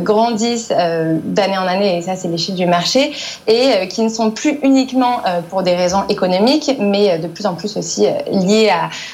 grandissent 0.02 0.70
d'année 0.70 1.58
en 1.58 1.68
année, 1.68 1.98
et 1.98 2.02
ça, 2.02 2.16
c'est 2.16 2.28
les 2.28 2.38
chiffres 2.38 2.58
du 2.58 2.68
marché, 2.68 3.14
et 3.48 3.88
qui 3.88 4.04
ne 4.04 4.10
sont 4.10 4.32
plus 4.32 4.60
uniquement 4.64 5.22
pour 5.50 5.64
des 5.64 5.76
raisons 5.76 6.04
économiques, 6.10 6.72
mais 6.80 7.18
de 7.18 7.28
plus 7.28 7.46
en 7.46 7.56
plus 7.56 7.76
aussi 7.78 8.06
liées 8.32 8.72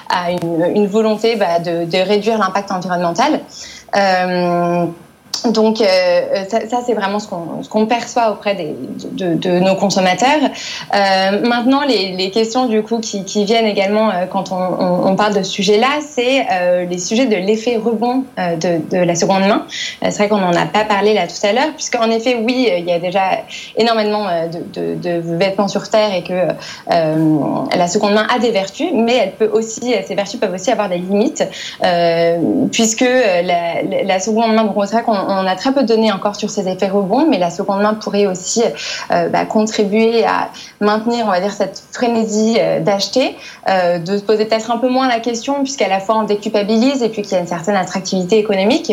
à, 0.09 0.31
une, 0.31 0.87
volonté 0.87 1.35
bah, 1.35 1.59
de, 1.59 1.97
réduire 1.97 2.37
l'impact 2.37 2.71
environnemental. 2.71 3.39
Donc 5.51 5.81
euh, 5.81 5.85
euh, 5.85 6.43
ça, 6.49 6.79
c'est 6.85 6.93
vraiment 6.93 7.19
ce 7.19 7.27
qu'on 7.27 7.85
perçoit 7.85 8.31
auprès 8.31 8.55
de, 8.55 9.59
nos 9.59 9.75
consommateurs. 9.75 10.39
Euh, 10.93 11.47
maintenant, 11.47 11.81
les, 11.81 12.31
questions 12.31 12.65
du 12.67 12.81
coup 12.81 12.99
qui, 12.99 13.43
viennent 13.43 13.65
également 13.65 14.11
quand 14.31 14.51
on, 14.51 15.15
parle 15.15 15.35
de 15.35 15.43
ce 15.43 15.51
sujet-là, 15.51 15.99
c'est 16.07 16.45
les 16.89 16.97
sujets 16.97 17.25
de 17.25 17.35
l'effet 17.35 17.75
rebond 17.77 18.23
de, 18.37 18.97
la 18.97 19.15
seconde 19.15 19.41
main. 19.41 19.65
c'est 20.01 20.17
vrai 20.17 20.29
qu'on 20.29 20.37
n'en 20.37 20.53
a 20.53 20.65
pas 20.65 20.85
parlé 20.85 21.13
là 21.13 21.27
tout 21.27 21.45
à 21.45 21.51
l'heure, 21.51 21.73
puisqu'en 21.75 22.09
effet, 22.09 22.37
oui, 22.41 22.69
il 22.77 22.85
y 22.85 22.91
a 22.91 22.99
déjà 22.99 23.39
énormément 23.77 24.25
de, 24.73 24.95
de 24.95 25.19
vêtements 25.37 25.67
sur 25.67 25.89
terre 25.89 26.13
et 26.15 26.23
que 26.23 26.47
la 26.87 27.87
seconde 27.87 28.13
main 28.13 28.27
a 28.33 28.39
des 28.39 28.51
vertus, 28.51 28.91
mais 28.93 29.17
elle 29.17 29.31
peut 29.33 29.49
aussi, 29.51 29.93
ces 30.05 30.15
vertus 30.15 30.39
peuvent 30.39 30.53
aussi 30.53 30.71
avoir 30.71 30.89
des 30.89 30.97
limites, 30.97 31.43
puisque 32.71 33.01
la, 33.01 33.83
la, 34.03 34.19
seconde 34.19 34.55
main, 34.55 34.63
donc 34.63 34.75
c'est 34.85 34.95
vrai 34.95 35.03
qu'on 35.03 35.22
on 35.27 35.45
a 35.47 35.55
très 35.55 35.73
peu 35.73 35.83
de 35.83 35.87
données 35.87 36.11
encore 36.11 36.35
sur 36.35 36.49
ces 36.49 36.67
effets 36.67 36.89
rebonds, 36.89 37.27
mais 37.29 37.37
la 37.37 37.49
seconde 37.49 37.81
main 37.81 37.93
pourrait 37.93 38.25
aussi 38.25 38.63
euh, 39.11 39.29
bah, 39.29 39.45
contribuer 39.45 40.23
à 40.25 40.49
maintenir, 40.81 41.25
on 41.27 41.49
cette 41.49 41.83
frénésie 41.91 42.57
euh, 42.59 42.79
d'acheter, 42.79 43.35
euh, 43.69 43.99
de 43.99 44.17
se 44.17 44.23
poser 44.23 44.45
peut-être 44.45 44.71
un 44.71 44.77
peu 44.77 44.89
moins 44.89 45.07
la 45.07 45.19
question, 45.19 45.63
puisqu'à 45.63 45.87
la 45.87 45.99
fois 45.99 46.17
on 46.17 46.23
déculpabilise 46.23 47.03
et 47.03 47.09
puis 47.09 47.21
qu'il 47.21 47.33
y 47.33 47.35
a 47.35 47.39
une 47.39 47.47
certaine 47.47 47.75
attractivité 47.75 48.37
économique. 48.37 48.91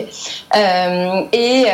et 1.33 1.67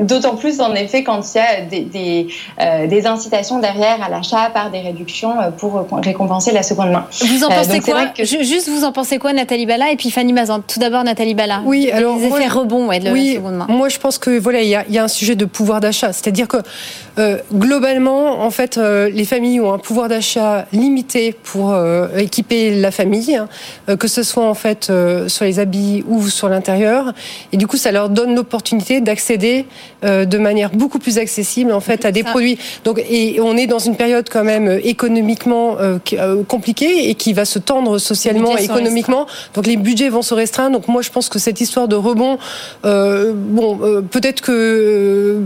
D'autant 0.00 0.36
plus, 0.36 0.60
en 0.60 0.74
effet, 0.74 1.02
quand 1.02 1.22
il 1.34 1.38
y 1.38 1.40
a 1.40 1.60
des, 1.62 1.80
des, 1.80 2.28
euh, 2.60 2.86
des 2.86 3.06
incitations 3.06 3.58
derrière 3.58 4.02
à 4.02 4.10
l'achat 4.10 4.50
par 4.52 4.70
des 4.70 4.80
réductions 4.80 5.40
euh, 5.40 5.50
pour 5.50 5.86
récompenser 6.04 6.52
la 6.52 6.62
seconde 6.62 6.90
main. 6.90 7.06
Vous 7.22 7.44
en 7.44 7.50
euh, 7.50 7.54
pensez 7.54 7.80
quoi 7.80 8.06
que... 8.06 8.22
Juste, 8.22 8.68
vous 8.68 8.84
en 8.84 8.92
pensez 8.92 9.18
quoi, 9.18 9.32
Nathalie 9.32 9.64
Bala 9.64 9.90
et 9.90 9.96
puis 9.96 10.10
Fanny 10.10 10.34
Mazan? 10.34 10.60
Tout 10.60 10.78
d'abord, 10.78 11.04
Nathalie 11.04 11.34
Bala. 11.34 11.62
Oui, 11.64 11.90
alors 11.90 12.18
les 12.18 12.26
effets 12.26 12.48
rebonds 12.48 12.86
ouais, 12.88 13.00
de 13.00 13.10
oui, 13.10 13.30
la 13.30 13.34
seconde 13.36 13.54
main. 13.54 13.66
Moi, 13.68 13.88
je 13.88 13.98
pense 13.98 14.18
que 14.18 14.38
voilà, 14.38 14.60
il 14.60 14.68
y 14.68 14.74
a, 14.74 14.84
y 14.90 14.98
a, 14.98 15.04
un 15.04 15.08
sujet 15.08 15.36
de 15.36 15.46
pouvoir 15.46 15.80
d'achat, 15.80 16.12
c'est-à-dire 16.12 16.48
que 16.48 16.58
euh, 17.18 17.38
globalement, 17.52 18.42
en 18.42 18.50
fait, 18.50 18.78
euh, 18.78 19.10
les 19.10 19.24
familles 19.24 19.60
ont 19.60 19.72
un 19.72 19.78
pouvoir 19.78 20.08
d'achat 20.08 20.66
limité 20.72 21.32
pour 21.32 21.72
euh, 21.72 22.08
équiper 22.16 22.74
la 22.74 22.90
famille, 22.90 23.36
hein, 23.36 23.96
que 23.96 24.06
ce 24.06 24.22
soit 24.22 24.46
en 24.46 24.54
fait 24.54 24.92
sur 25.28 25.44
les 25.44 25.58
habits 25.58 26.04
ou 26.06 26.28
sur 26.28 26.48
l'intérieur, 26.48 27.12
et 27.52 27.56
du 27.56 27.66
coup, 27.66 27.76
ça 27.76 27.90
leur 27.90 28.08
donne 28.08 28.34
l'opportunité 28.34 29.00
d'accéder 29.00 29.66
euh, 30.04 30.24
de 30.24 30.38
manière 30.38 30.70
beaucoup 30.70 31.00
plus 31.00 31.18
accessible 31.18 31.72
en 31.72 31.80
fait 31.80 32.04
à 32.04 32.12
des 32.12 32.22
produits. 32.22 32.56
Donc 32.84 33.02
et 33.10 33.40
on 33.40 33.56
est 33.56 33.66
dans 33.66 33.80
une 33.80 33.96
période 33.96 34.28
quand 34.30 34.44
même 34.44 34.68
euh, 34.68 34.80
économiquement 34.84 35.76
euh, 35.80 35.98
compliquée 36.46 37.10
et 37.10 37.14
qui 37.16 37.32
va 37.32 37.44
se 37.44 37.58
tendre 37.58 37.98
socialement 37.98 38.56
et 38.56 38.62
économiquement. 38.62 39.26
Donc 39.54 39.66
les 39.66 39.76
budgets 39.76 40.08
vont 40.08 40.22
se 40.22 40.34
restreindre. 40.34 40.78
Donc 40.78 40.86
moi 40.86 41.02
je 41.02 41.10
pense 41.10 41.28
que 41.28 41.40
cette 41.40 41.60
histoire 41.60 41.88
de 41.88 41.96
rebond, 41.96 42.38
bon 42.84 43.78
peut-être 44.08 44.40
que 44.40 45.38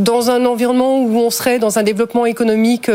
dans 0.00 0.30
un 0.30 0.44
environnement 0.44 1.00
où 1.00 1.18
on 1.18 1.30
serait 1.30 1.58
dans 1.58 1.78
un 1.78 1.82
développement 1.82 2.26
économique 2.26 2.90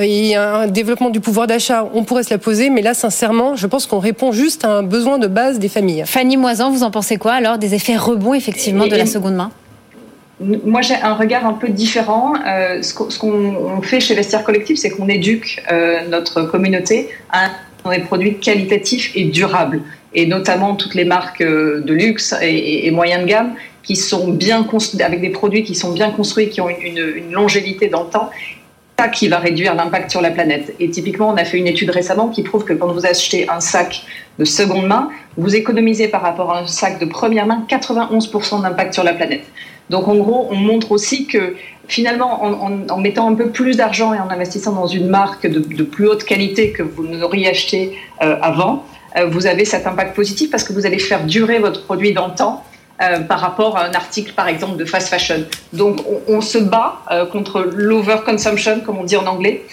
et 0.00 0.36
un 0.36 0.66
développement 0.68 1.10
du 1.10 1.20
pouvoir 1.20 1.46
d'achat, 1.46 1.86
on 1.92 2.04
pourrait 2.04 2.22
se 2.22 2.30
la 2.30 2.38
poser. 2.38 2.70
Mais 2.70 2.80
là 2.80 2.94
sincèrement, 2.94 3.56
je 3.56 3.66
pense 3.66 3.86
qu'on 3.86 3.98
répond 3.98 4.32
juste 4.32 4.64
à 4.64 4.70
un 4.70 4.82
besoin 4.82 5.18
de 5.18 5.26
base 5.26 5.58
des 5.58 5.68
familles. 5.68 6.04
Fanny 6.06 6.38
Moisan, 6.38 6.70
vous 6.70 6.82
en 6.82 6.90
pensez 6.90 7.18
quoi 7.18 7.32
alors 7.32 7.58
des 7.58 7.74
effets 7.74 7.96
rebonds 7.96 8.34
effectivement 8.34 8.86
de 8.86 8.96
la 8.96 9.06
seconde 9.06 9.34
main? 9.34 9.50
Moi, 10.40 10.80
j'ai 10.80 10.94
un 10.94 11.14
regard 11.14 11.46
un 11.46 11.52
peu 11.52 11.68
différent. 11.68 12.34
Euh, 12.46 12.82
ce 12.82 12.94
qu'on 12.94 13.82
fait 13.82 14.00
chez 14.00 14.14
Vestiaire 14.14 14.42
Collectif, 14.42 14.78
c'est 14.78 14.90
qu'on 14.90 15.08
éduque 15.08 15.62
euh, 15.70 16.06
notre 16.08 16.42
communauté 16.42 17.10
à 17.30 17.50
des 17.90 18.00
produits 18.00 18.38
qualitatifs 18.38 19.12
et 19.14 19.24
durables, 19.24 19.82
et 20.14 20.26
notamment 20.26 20.76
toutes 20.76 20.94
les 20.94 21.04
marques 21.04 21.40
euh, 21.40 21.80
de 21.80 21.92
luxe 21.92 22.34
et, 22.42 22.86
et 22.86 22.90
de 22.90 23.24
gamme 23.26 23.54
qui 23.82 23.96
sont 23.96 24.28
bien 24.28 24.66
avec 25.00 25.20
des 25.20 25.30
produits 25.30 25.62
qui 25.62 25.74
sont 25.74 25.92
bien 25.92 26.10
construits, 26.10 26.48
qui 26.50 26.60
ont 26.60 26.68
une, 26.68 26.98
une 26.98 27.32
longévité 27.32 27.88
dans 27.88 28.04
le 28.04 28.10
temps 28.10 28.30
ça 28.98 29.08
qui 29.08 29.28
va 29.28 29.38
réduire 29.38 29.74
l'impact 29.74 30.10
sur 30.10 30.20
la 30.20 30.30
planète. 30.30 30.74
Et 30.78 30.90
typiquement, 30.90 31.30
on 31.30 31.36
a 31.36 31.44
fait 31.46 31.56
une 31.56 31.66
étude 31.66 31.88
récemment 31.88 32.28
qui 32.28 32.42
prouve 32.42 32.64
que 32.64 32.74
quand 32.74 32.92
vous 32.92 33.06
achetez 33.06 33.48
un 33.48 33.60
sac 33.60 34.02
de 34.38 34.44
seconde 34.44 34.86
main, 34.86 35.08
vous 35.38 35.56
économisez 35.56 36.08
par 36.08 36.20
rapport 36.20 36.52
à 36.52 36.60
un 36.60 36.66
sac 36.66 36.98
de 36.98 37.06
première 37.06 37.46
main 37.46 37.64
91% 37.66 38.60
d'impact 38.60 38.92
sur 38.92 39.02
la 39.02 39.14
planète. 39.14 39.44
Donc 39.90 40.06
en 40.06 40.14
gros, 40.14 40.46
on 40.50 40.54
montre 40.54 40.92
aussi 40.92 41.26
que 41.26 41.56
finalement, 41.88 42.44
en, 42.44 42.96
mettant 42.98 43.28
un 43.28 43.34
peu 43.34 43.50
plus 43.50 43.76
d'argent 43.76 44.14
et 44.14 44.20
en 44.20 44.30
investissant 44.30 44.72
dans 44.72 44.86
une 44.86 45.08
marque 45.08 45.48
de, 45.48 45.82
plus 45.82 46.06
haute 46.06 46.22
qualité 46.22 46.70
que 46.70 46.84
vous 46.84 47.06
n'auriez 47.08 47.50
acheté 47.50 47.98
euh, 48.22 48.36
avant, 48.40 48.86
euh, 49.16 49.26
vous 49.26 49.46
avez 49.48 49.64
cet 49.64 49.88
impact 49.88 50.14
positif 50.14 50.48
parce 50.50 50.62
que 50.62 50.72
vous 50.72 50.86
allez 50.86 51.00
faire 51.00 51.24
durer 51.24 51.58
votre 51.58 51.84
produit 51.84 52.12
dans 52.12 52.28
le 52.28 52.34
temps 52.34 52.64
euh, 53.02 53.18
par 53.18 53.40
rapport 53.40 53.76
à 53.76 53.86
un 53.86 53.92
article, 53.92 54.32
par 54.34 54.46
exemple, 54.46 54.76
de 54.76 54.84
fast 54.84 55.08
fashion. 55.08 55.42
Donc, 55.72 55.98
on, 56.28 56.40
se 56.40 56.58
bat 56.58 57.02
contre 57.32 57.62
l'overconsumption, 57.74 58.80
comme 58.86 58.98
on 58.98 59.04
dit 59.04 59.16
en 59.16 59.26
anglais, 59.26 59.64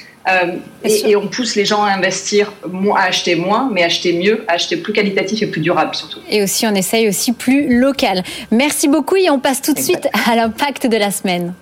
et, 0.83 1.09
et, 1.11 1.15
on 1.15 1.27
pousse 1.27 1.55
les 1.55 1.65
gens 1.65 1.83
à 1.83 1.91
investir, 1.91 2.51
à 2.95 3.03
acheter 3.03 3.35
moins, 3.35 3.69
mais 3.71 3.83
acheter 3.83 4.13
mieux, 4.13 4.43
à 4.47 4.53
acheter 4.53 4.77
plus 4.77 4.93
qualitatif 4.93 5.41
et 5.41 5.47
plus 5.47 5.61
durable 5.61 5.95
surtout. 5.95 6.19
Et 6.29 6.43
aussi, 6.43 6.65
on 6.67 6.75
essaye 6.75 7.07
aussi 7.07 7.31
plus 7.31 7.79
local. 7.79 8.23
Merci 8.51 8.87
beaucoup 8.87 9.15
et 9.15 9.29
on 9.29 9.39
passe 9.39 9.61
tout 9.61 9.73
de 9.73 9.79
suite 9.79 10.07
à 10.27 10.35
l'impact 10.35 10.87
de 10.87 10.97
la 10.97 11.11
semaine. 11.11 11.53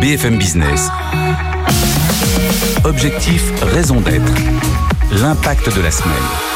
BFM 0.00 0.38
Business. 0.38 0.88
Objectif, 2.84 3.42
raison 3.62 4.00
d'être. 4.00 4.32
L'impact 5.20 5.74
de 5.76 5.82
la 5.82 5.90
semaine. 5.90 6.55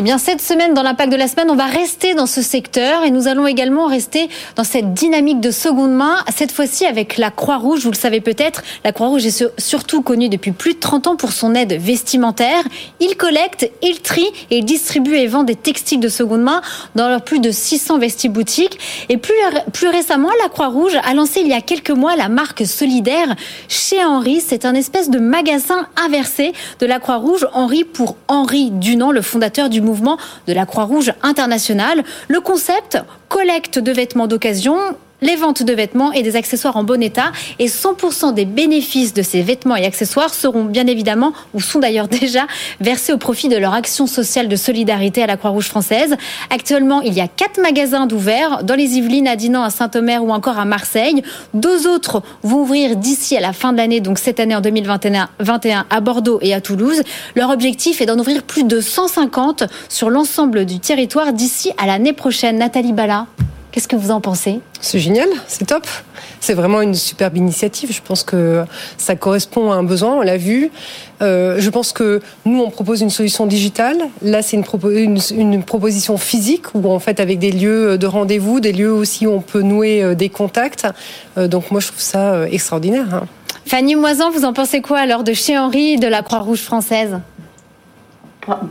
Eh 0.00 0.02
bien, 0.02 0.16
cette 0.16 0.40
semaine, 0.40 0.74
dans 0.74 0.84
l'impact 0.84 1.10
de 1.10 1.16
la 1.16 1.26
semaine, 1.26 1.50
on 1.50 1.56
va 1.56 1.66
rester 1.66 2.14
dans 2.14 2.26
ce 2.26 2.40
secteur 2.40 3.02
et 3.02 3.10
nous 3.10 3.26
allons 3.26 3.48
également 3.48 3.86
rester 3.86 4.28
dans 4.54 4.62
cette 4.62 4.94
dynamique 4.94 5.40
de 5.40 5.50
seconde 5.50 5.90
main, 5.90 6.18
cette 6.32 6.52
fois-ci 6.52 6.86
avec 6.86 7.16
la 7.16 7.32
Croix-Rouge. 7.32 7.80
Vous 7.80 7.90
le 7.90 7.96
savez 7.96 8.20
peut-être, 8.20 8.62
la 8.84 8.92
Croix-Rouge 8.92 9.26
est 9.26 9.44
surtout 9.58 10.02
connue 10.02 10.28
depuis 10.28 10.52
plus 10.52 10.74
de 10.74 10.78
30 10.78 11.08
ans 11.08 11.16
pour 11.16 11.32
son 11.32 11.52
aide 11.56 11.72
vestimentaire. 11.72 12.62
Il 13.00 13.16
collecte, 13.16 13.68
il 13.82 14.00
trie 14.00 14.28
et 14.52 14.58
il 14.58 14.64
distribue 14.64 15.16
et 15.16 15.26
vend 15.26 15.42
des 15.42 15.56
textiles 15.56 15.98
de 15.98 16.08
seconde 16.08 16.42
main 16.42 16.62
dans 16.94 17.08
leurs 17.08 17.22
plus 17.22 17.40
de 17.40 17.50
600 17.50 17.98
vestiboutiques. 17.98 18.78
Et 19.08 19.16
plus, 19.16 19.34
plus 19.72 19.88
récemment, 19.88 20.30
la 20.40 20.48
Croix-Rouge 20.48 20.96
a 21.02 21.12
lancé 21.12 21.40
il 21.40 21.48
y 21.48 21.54
a 21.54 21.60
quelques 21.60 21.90
mois 21.90 22.14
la 22.14 22.28
marque 22.28 22.64
solidaire 22.64 23.34
chez 23.66 24.04
Henri. 24.04 24.40
C'est 24.46 24.64
un 24.64 24.76
espèce 24.76 25.10
de 25.10 25.18
magasin 25.18 25.88
inversé 25.96 26.52
de 26.78 26.86
la 26.86 27.00
Croix-Rouge. 27.00 27.48
Henri 27.52 27.82
pour 27.82 28.14
Henri 28.28 28.70
Dunant, 28.70 29.10
le 29.10 29.22
fondateur 29.22 29.68
du 29.68 29.87
mouvement 29.88 30.18
de 30.46 30.52
la 30.52 30.66
Croix-Rouge 30.66 31.12
internationale. 31.22 32.04
Le 32.28 32.40
concept, 32.40 32.98
collecte 33.28 33.78
de 33.78 33.92
vêtements 33.92 34.26
d'occasion, 34.26 34.76
les 35.20 35.36
ventes 35.36 35.62
de 35.62 35.72
vêtements 35.72 36.12
et 36.12 36.22
des 36.22 36.36
accessoires 36.36 36.76
en 36.76 36.84
bon 36.84 37.02
état. 37.02 37.32
Et 37.58 37.66
100% 37.66 38.34
des 38.34 38.44
bénéfices 38.44 39.14
de 39.14 39.22
ces 39.22 39.42
vêtements 39.42 39.76
et 39.76 39.84
accessoires 39.84 40.32
seront 40.32 40.64
bien 40.64 40.86
évidemment, 40.86 41.32
ou 41.54 41.60
sont 41.60 41.78
d'ailleurs 41.78 42.08
déjà, 42.20 42.46
versés 42.80 43.12
au 43.12 43.18
profit 43.18 43.48
de 43.48 43.56
leur 43.56 43.74
action 43.74 44.06
sociale 44.06 44.48
de 44.48 44.56
solidarité 44.56 45.22
à 45.22 45.26
la 45.26 45.36
Croix-Rouge 45.36 45.68
française. 45.68 46.16
Actuellement, 46.50 47.00
il 47.00 47.14
y 47.14 47.20
a 47.20 47.28
quatre 47.28 47.60
magasins 47.60 48.06
d'ouverts 48.06 48.64
dans 48.64 48.74
les 48.74 48.96
Yvelines, 48.96 49.28
à 49.28 49.36
Dinan, 49.36 49.62
à 49.62 49.70
Saint-Omer 49.70 50.22
ou 50.22 50.32
encore 50.32 50.58
à 50.58 50.64
Marseille. 50.64 51.22
Deux 51.54 51.86
autres 51.86 52.22
vont 52.42 52.62
ouvrir 52.62 52.96
d'ici 52.96 53.36
à 53.36 53.40
la 53.40 53.52
fin 53.52 53.72
de 53.72 53.78
l'année, 53.78 54.00
donc 54.00 54.18
cette 54.18 54.40
année 54.40 54.54
en 54.54 54.60
2021 54.60 55.28
à 55.90 56.00
Bordeaux 56.00 56.38
et 56.42 56.54
à 56.54 56.60
Toulouse. 56.60 57.02
Leur 57.34 57.50
objectif 57.50 58.00
est 58.00 58.06
d'en 58.06 58.18
ouvrir 58.18 58.42
plus 58.42 58.64
de 58.64 58.80
150 58.80 59.64
sur 59.88 60.10
l'ensemble 60.10 60.64
du 60.64 60.80
territoire 60.80 61.32
d'ici 61.32 61.72
à 61.78 61.86
l'année 61.86 62.12
prochaine. 62.12 62.58
Nathalie 62.58 62.92
Bala. 62.92 63.26
Qu'est-ce 63.70 63.88
que 63.88 63.96
vous 63.96 64.10
en 64.10 64.20
pensez? 64.20 64.60
C'est 64.80 64.98
génial, 64.98 65.28
c'est 65.46 65.66
top. 65.66 65.86
C'est 66.40 66.54
vraiment 66.54 66.80
une 66.80 66.94
superbe 66.94 67.36
initiative. 67.36 67.92
Je 67.92 68.00
pense 68.00 68.22
que 68.22 68.64
ça 68.96 69.14
correspond 69.14 69.72
à 69.72 69.74
un 69.74 69.82
besoin, 69.82 70.14
on 70.14 70.22
l'a 70.22 70.36
vu. 70.36 70.70
Euh, 71.20 71.56
je 71.58 71.68
pense 71.68 71.92
que 71.92 72.20
nous, 72.44 72.60
on 72.60 72.70
propose 72.70 73.02
une 73.02 73.10
solution 73.10 73.46
digitale. 73.46 73.98
Là, 74.22 74.40
c'est 74.40 74.56
une, 74.56 75.18
une, 75.36 75.62
proposition 75.64 76.16
physique 76.16 76.74
où, 76.74 76.88
en 76.88 76.98
fait, 77.00 77.20
avec 77.20 77.38
des 77.38 77.50
lieux 77.50 77.98
de 77.98 78.06
rendez-vous, 78.06 78.60
des 78.60 78.72
lieux 78.72 78.92
aussi 78.92 79.26
où 79.26 79.32
on 79.32 79.40
peut 79.40 79.62
nouer 79.62 80.02
euh, 80.02 80.14
des 80.14 80.28
contacts. 80.28 80.86
Euh, 81.36 81.48
donc, 81.48 81.70
moi, 81.70 81.80
je 81.80 81.88
trouve 81.88 82.00
ça 82.00 82.48
extraordinaire. 82.48 83.06
Hein. 83.12 83.26
Fanny 83.66 83.96
Moisan, 83.96 84.30
vous 84.30 84.44
en 84.44 84.54
pensez 84.54 84.80
quoi 84.80 84.98
alors 84.98 85.24
de 85.24 85.34
chez 85.34 85.58
Henri 85.58 85.98
de 85.98 86.06
la 86.06 86.22
Croix-Rouge 86.22 86.62
française? 86.62 87.18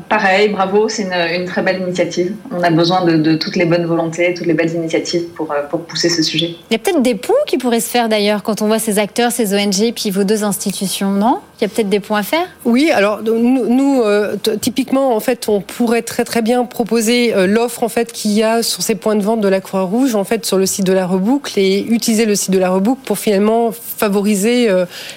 Pareil, 0.10 0.50
bravo, 0.50 0.90
c'est 0.90 1.04
une, 1.04 1.46
très 1.46 1.62
belle 1.62 1.82
initiative. 1.82 2.36
On 2.52 2.62
a 2.64 2.70
besoin 2.70 3.06
de, 3.06 3.36
toutes 3.36 3.56
les 3.56 3.66
bonnes 3.66 3.86
volontés, 3.86 4.34
toutes 4.34 4.48
les 4.48 4.54
belles 4.54 4.74
initiatives 4.74 5.26
pour, 5.36 5.52
euh, 5.52 5.64
pour 5.70 5.82
pousser 5.82 6.10
ce 6.10 6.24
sujet. 6.24 6.56
Il 6.70 6.74
y 6.74 6.76
a 6.76 6.80
peut-être 6.80 7.02
des 7.02 7.16
ponts 7.16 7.34
qui 7.46 7.58
pourraient 7.58 7.80
se 7.80 7.90
faire 7.90 8.10
d'ailleurs 8.10 8.44
quand 8.44 8.62
on 8.62 8.68
voit 8.68 8.80
ces 8.80 9.00
acteurs, 9.00 9.32
ces 9.32 9.54
ONG, 9.54 9.94
puis 9.94 10.10
vos 10.10 10.24
deux 10.24 10.44
institutions, 10.44 11.12
non? 11.12 11.40
Il 11.60 11.64
y 11.64 11.66
a 11.66 11.70
peut-être 11.70 11.90
des 11.90 12.00
points 12.00 12.20
à 12.20 12.24
faire 12.24 12.48
Oui, 12.66 12.92
alors 12.92 13.22
nous, 13.24 14.02
euh, 14.04 14.36
typiquement, 14.62 15.16
en 15.16 15.20
fait, 15.20 15.50
on 15.50 15.62
pourrait 15.62 16.02
très 16.02 16.24
très 16.24 16.42
bien 16.42 16.66
proposer 16.66 17.34
euh, 17.34 17.48
l'offre 17.48 17.84
en 17.84 17.90
fait 17.90 18.12
qu'il 18.12 18.32
y 18.32 18.44
a 18.44 18.64
sur 18.64 18.82
ces 18.84 18.96
points 18.96 19.16
de 19.16 19.24
vente 19.24 19.42
de 19.42 19.48
la 19.48 19.62
Croix-Rouge, 19.62 20.16
en 20.16 20.24
fait, 20.24 20.46
sur 20.46 20.58
le 20.58 20.66
site 20.66 20.86
de 20.86 20.94
la 20.94 21.06
Reboucle 21.06 21.58
et 21.58 21.80
utiliser 21.90 22.26
le 22.26 22.36
site 22.36 22.52
de 22.52 22.60
la 22.60 22.70
Reboucle 22.70 23.02
pour 23.06 23.18
finalement 23.18 23.72
favoriser 23.72 24.70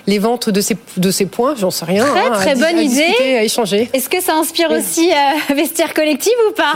les 0.07 0.19
ventes 0.19 0.49
de 0.49 0.61
ces, 0.61 0.77
de 0.97 1.11
ces 1.11 1.27
points. 1.27 1.55
J'en 1.57 1.71
sais 1.71 1.85
rien. 1.85 2.05
Très 2.05 2.27
hein, 2.27 2.33
très 2.33 2.55
bonne 2.55 2.79
idée. 2.79 3.37
à 3.37 3.43
échanger. 3.43 3.89
Est-ce 3.93 4.09
que 4.09 4.21
ça 4.21 4.35
inspire 4.35 4.71
aussi 4.71 5.11
euh, 5.11 5.55
vestiaire 5.55 5.95
collectif 5.95 6.33
ou 6.49 6.53
pas 6.53 6.75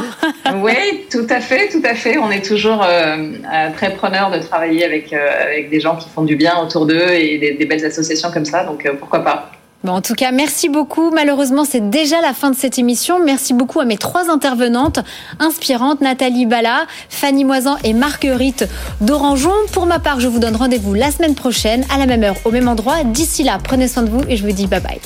Oui, 0.57 1.07
tout 1.11 1.27
à 1.29 1.41
fait, 1.41 1.69
tout 1.69 1.83
à 1.85 1.95
fait. 1.95 2.19
On 2.19 2.31
est 2.31 2.45
toujours 2.45 2.83
euh, 2.83 3.17
euh, 3.17 3.71
très 3.77 3.95
preneur 3.95 4.31
de 4.31 4.39
travailler 4.39 4.85
avec, 4.85 5.13
avec 5.13 5.71
des 5.71 5.81
gens 5.81 5.97
qui 5.97 6.09
font 6.09 6.23
du 6.23 6.37
bien 6.37 6.59
autour 6.59 6.87
d'eux 6.87 7.11
et 7.11 7.57
des, 7.59 7.65
belles 7.65 7.85
associations 7.85 8.31
comme 8.31 8.45
ça, 8.45 8.65
donc 8.65 8.87
pourquoi 8.99 9.21
pas 9.21 9.51
En 9.87 10.01
tout 10.01 10.15
cas, 10.15 10.33
merci 10.33 10.69
beaucoup. 10.69 11.11
Malheureusement, 11.11 11.65
c'est 11.65 11.91
déjà 11.91 12.21
la 12.21 12.33
fin 12.33 12.51
de 12.51 12.57
cette 12.57 12.79
émission. 12.79 13.23
Merci 13.23 13.53
beaucoup 13.53 13.81
à 13.81 13.85
mes 13.85 13.99
trois 13.99 14.31
intervenantes 14.31 15.01
inspirantes, 15.41 16.01
Nathalie 16.01 16.47
Bala, 16.47 16.87
Fanny 17.09 17.45
Moisan 17.45 17.77
et 17.85 17.93
Marguerite 17.93 18.67
d'Orangeon. 19.01 19.53
Pour 19.73 19.87
ma 19.87 19.99
part, 19.99 20.21
je 20.21 20.29
vous 20.29 20.39
donne 20.39 20.57
rendez-vous 20.57 20.95
la 20.95 21.11
semaine 21.11 21.35
prochaine, 21.35 21.85
à 21.91 21.99
la 21.99 22.07
même 22.07 22.25
heure, 22.25 22.37
au 22.45 22.51
même 22.51 22.69
endroit. 22.69 23.05
D'ici 23.05 23.43
là, 23.43 23.59
prenez 23.63 23.89
soin 23.89 24.03
de 24.03 24.11
vous 24.11 24.23
et 24.29 24.37
je 24.37 24.47
vous 24.47 24.53
dis 24.53 24.67
bye 24.67 24.81
bye. 24.81 25.01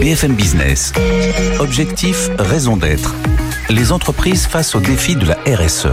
BFM 0.00 0.32
Business. 0.34 0.92
Objectif, 1.58 2.30
raison 2.38 2.76
d'être. 2.76 3.14
Les 3.68 3.92
entreprises 3.92 4.46
face 4.46 4.74
au 4.74 4.80
défi 4.80 5.14
de 5.14 5.26
la 5.26 5.36
RSE. 5.46 5.88